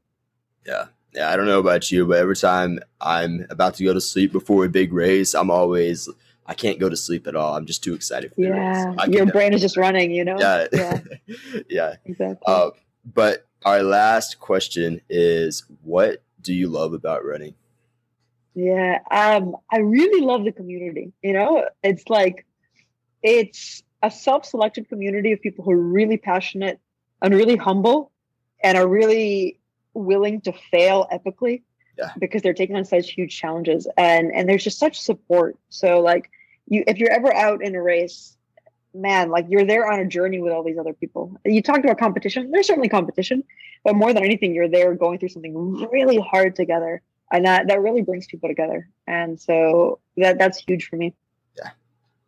[0.66, 0.86] Yeah.
[1.14, 4.32] Yeah, I don't know about you, but every time I'm about to go to sleep
[4.32, 6.10] before a big race, I'm always
[6.46, 7.56] I can't go to sleep at all.
[7.56, 8.96] I'm just too excited for the Yeah, race.
[8.98, 10.38] I your brain is just running, you know.
[10.40, 10.68] Yeah.
[10.74, 11.00] yeah,
[11.70, 11.96] yeah.
[12.06, 12.42] exactly.
[12.48, 12.72] Uh,
[13.06, 17.54] but our last question is what do you love about running?
[18.56, 21.14] yeah, um, I really love the community.
[21.22, 22.46] You know, it's like
[23.22, 26.80] it's a self-selected community of people who are really passionate
[27.22, 28.12] and really humble,
[28.64, 29.60] and are really
[29.96, 31.64] willing to fail epically
[31.98, 32.12] Yeah.
[32.20, 35.58] because they're taking on such huge challenges, and and there's just such support.
[35.70, 36.30] So like
[36.68, 38.38] you, if you're ever out in a race.
[38.96, 41.36] Man, like you're there on a journey with all these other people.
[41.46, 42.52] You talked about competition.
[42.52, 43.44] There's certainly competition,
[43.84, 45.56] but more than anything, you're there going through something
[45.92, 47.02] really hard together
[47.32, 51.14] and that that really brings people together and so that that's huge for me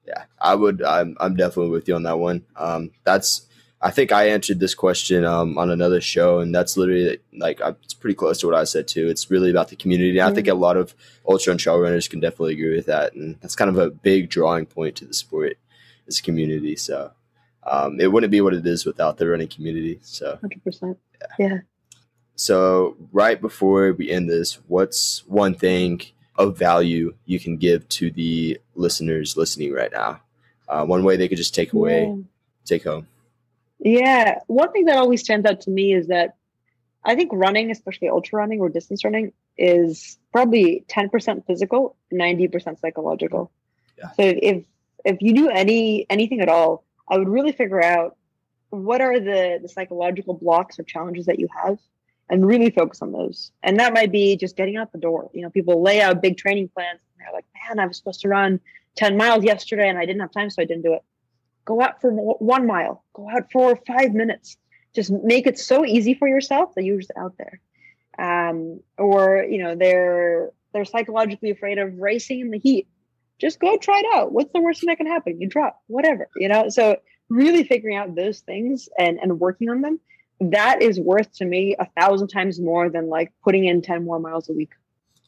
[0.08, 0.84] Yeah, I would.
[0.84, 2.46] I'm, I'm definitely with you on that one.
[2.56, 3.48] Um, that's.
[3.82, 7.94] I think I answered this question um, on another show, and that's literally like it's
[7.94, 9.10] pretty close to what I said too.
[9.10, 10.18] It's really about the community.
[10.18, 10.96] And I think a lot of
[11.28, 14.30] ultra and trail runners can definitely agree with that, and that's kind of a big
[14.30, 15.58] drawing point to the sport
[16.08, 16.76] is community.
[16.76, 17.12] So
[17.64, 20.00] um, it wouldn't be what it is without the running community.
[20.02, 20.98] So 100%
[21.38, 21.60] yeah
[22.36, 26.02] so right before we end this, what's one thing
[26.38, 30.22] of value you can give to the listeners listening right now?
[30.68, 32.16] Uh, one way they could just take away, Yeah.
[32.66, 33.08] take home.
[33.80, 34.40] Yeah.
[34.48, 36.36] One thing that always stands out to me is that
[37.04, 43.52] I think running, especially ultra running or distance running, is probably 10% physical, 90% psychological.
[43.98, 44.12] Yeah.
[44.12, 44.64] So if
[45.06, 48.18] if you do any anything at all, I would really figure out
[48.72, 51.78] what are the, the psychological blocks or challenges that you have
[52.30, 53.52] and really focus on those.
[53.64, 55.30] And that might be just getting out the door.
[55.34, 58.22] You know, people lay out big training plans and they're like, man, I was supposed
[58.22, 58.60] to run
[58.96, 61.04] 10 miles yesterday and I didn't have time, so I didn't do it.
[61.66, 63.04] Go out for one mile.
[63.14, 64.58] Go out for five minutes.
[64.94, 67.60] Just make it so easy for yourself that you're just out there.
[68.18, 72.88] Um, or you know they're they're psychologically afraid of racing in the heat.
[73.40, 74.32] Just go try it out.
[74.32, 75.42] What's the worst thing that can happen?
[75.42, 75.82] You drop.
[75.88, 76.70] Whatever you know?
[76.70, 76.98] So
[77.30, 80.00] really figuring out those things and and working on them
[80.40, 84.20] that is worth to me a thousand times more than like putting in 10 more
[84.20, 84.72] miles a week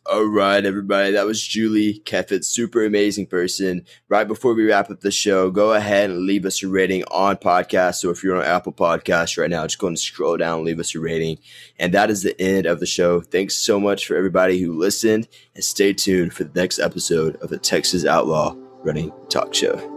[0.09, 1.11] All right, everybody.
[1.11, 3.85] That was Julie Keffett, super amazing person.
[4.07, 7.35] Right before we wrap up the show, go ahead and leave us a rating on
[7.35, 7.95] podcast.
[7.95, 10.95] So if you're on Apple Podcasts right now, just go and scroll down, leave us
[10.95, 11.39] a rating.
[11.77, 13.19] And that is the end of the show.
[13.19, 17.49] Thanks so much for everybody who listened, and stay tuned for the next episode of
[17.49, 19.96] the Texas Outlaw Running Talk Show.